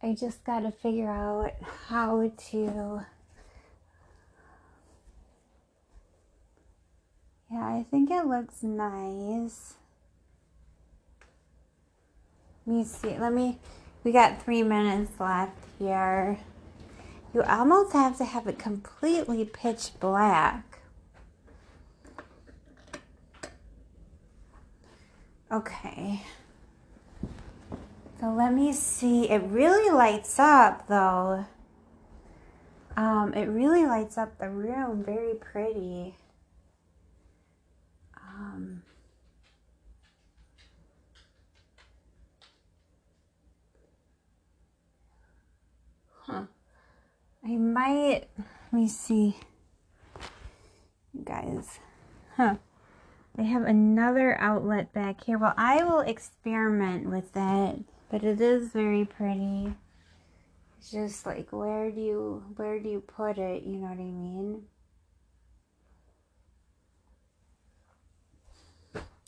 I 0.02 0.12
just 0.12 0.44
got 0.44 0.60
to 0.60 0.70
figure 0.70 1.10
out 1.10 1.54
how 1.88 2.30
to 2.50 3.00
Yeah, 7.50 7.64
I 7.64 7.86
think 7.90 8.10
it 8.10 8.26
looks 8.26 8.62
nice. 8.62 9.76
Let 12.66 12.76
me 12.76 12.84
see. 12.84 13.18
Let 13.18 13.32
me 13.32 13.58
we 14.04 14.12
got 14.12 14.42
3 14.42 14.62
minutes 14.62 15.18
left 15.18 15.56
here. 15.78 16.38
You 17.32 17.42
almost 17.44 17.94
have 17.94 18.18
to 18.18 18.26
have 18.26 18.46
it 18.46 18.58
completely 18.58 19.46
pitch 19.46 19.92
black. 19.98 20.75
Okay. 25.50 26.22
So 28.18 28.30
let 28.30 28.52
me 28.52 28.72
see. 28.72 29.30
It 29.30 29.42
really 29.44 29.90
lights 29.94 30.38
up 30.38 30.88
though. 30.88 31.44
Um, 32.96 33.34
it 33.34 33.44
really 33.44 33.84
lights 33.84 34.16
up 34.16 34.38
the 34.38 34.48
room. 34.48 35.04
Very 35.04 35.34
pretty. 35.34 36.16
Um, 38.16 38.82
huh. 46.22 46.42
I 47.44 47.56
might. 47.56 48.24
Let 48.38 48.72
me 48.72 48.88
see. 48.88 49.36
You 51.12 51.22
guys. 51.22 51.78
Huh. 52.36 52.56
They 53.36 53.44
have 53.44 53.64
another 53.64 54.40
outlet 54.40 54.94
back 54.94 55.24
here. 55.24 55.36
Well, 55.36 55.52
I 55.58 55.84
will 55.84 56.00
experiment 56.00 57.10
with 57.10 57.34
that, 57.34 57.80
but 58.10 58.24
it 58.24 58.40
is 58.40 58.70
very 58.72 59.04
pretty. 59.04 59.74
It's 60.78 60.90
just 60.90 61.26
like 61.26 61.52
where 61.52 61.90
do 61.90 62.00
you 62.00 62.44
where 62.56 62.80
do 62.80 62.88
you 62.88 63.00
put 63.00 63.36
it? 63.36 63.64
You 63.64 63.76
know 63.76 63.88
what 63.88 63.98
I 63.98 64.04
mean? 64.04 64.62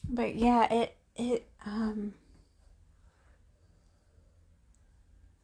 But 0.09 0.37
yeah, 0.37 0.73
it 0.73 0.97
it 1.15 1.47
um. 1.67 2.15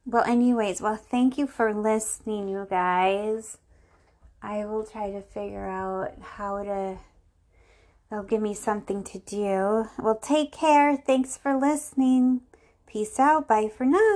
Well, 0.07 0.25
anyways, 0.25 0.81
well, 0.81 0.97
thank 0.97 1.37
you 1.37 1.47
for 1.47 1.75
listening, 1.75 2.49
you 2.49 2.67
guys. 2.69 3.59
I 4.43 4.65
will 4.65 4.85
try 4.87 5.11
to 5.11 5.21
figure 5.21 5.67
out 5.67 6.13
how 6.21 6.63
to 6.63 6.99
They'll 8.15 8.23
give 8.23 8.43
me 8.43 8.55
something 8.55 9.03
to 9.03 9.19
do. 9.19 9.89
Well, 9.99 10.21
take 10.23 10.53
care. 10.53 10.97
Thanks 10.97 11.37
for 11.37 11.57
listening. 11.57 12.43
Peace 12.87 13.19
out. 13.19 13.49
Bye 13.49 13.69
for 13.77 13.85
now. 13.85 14.15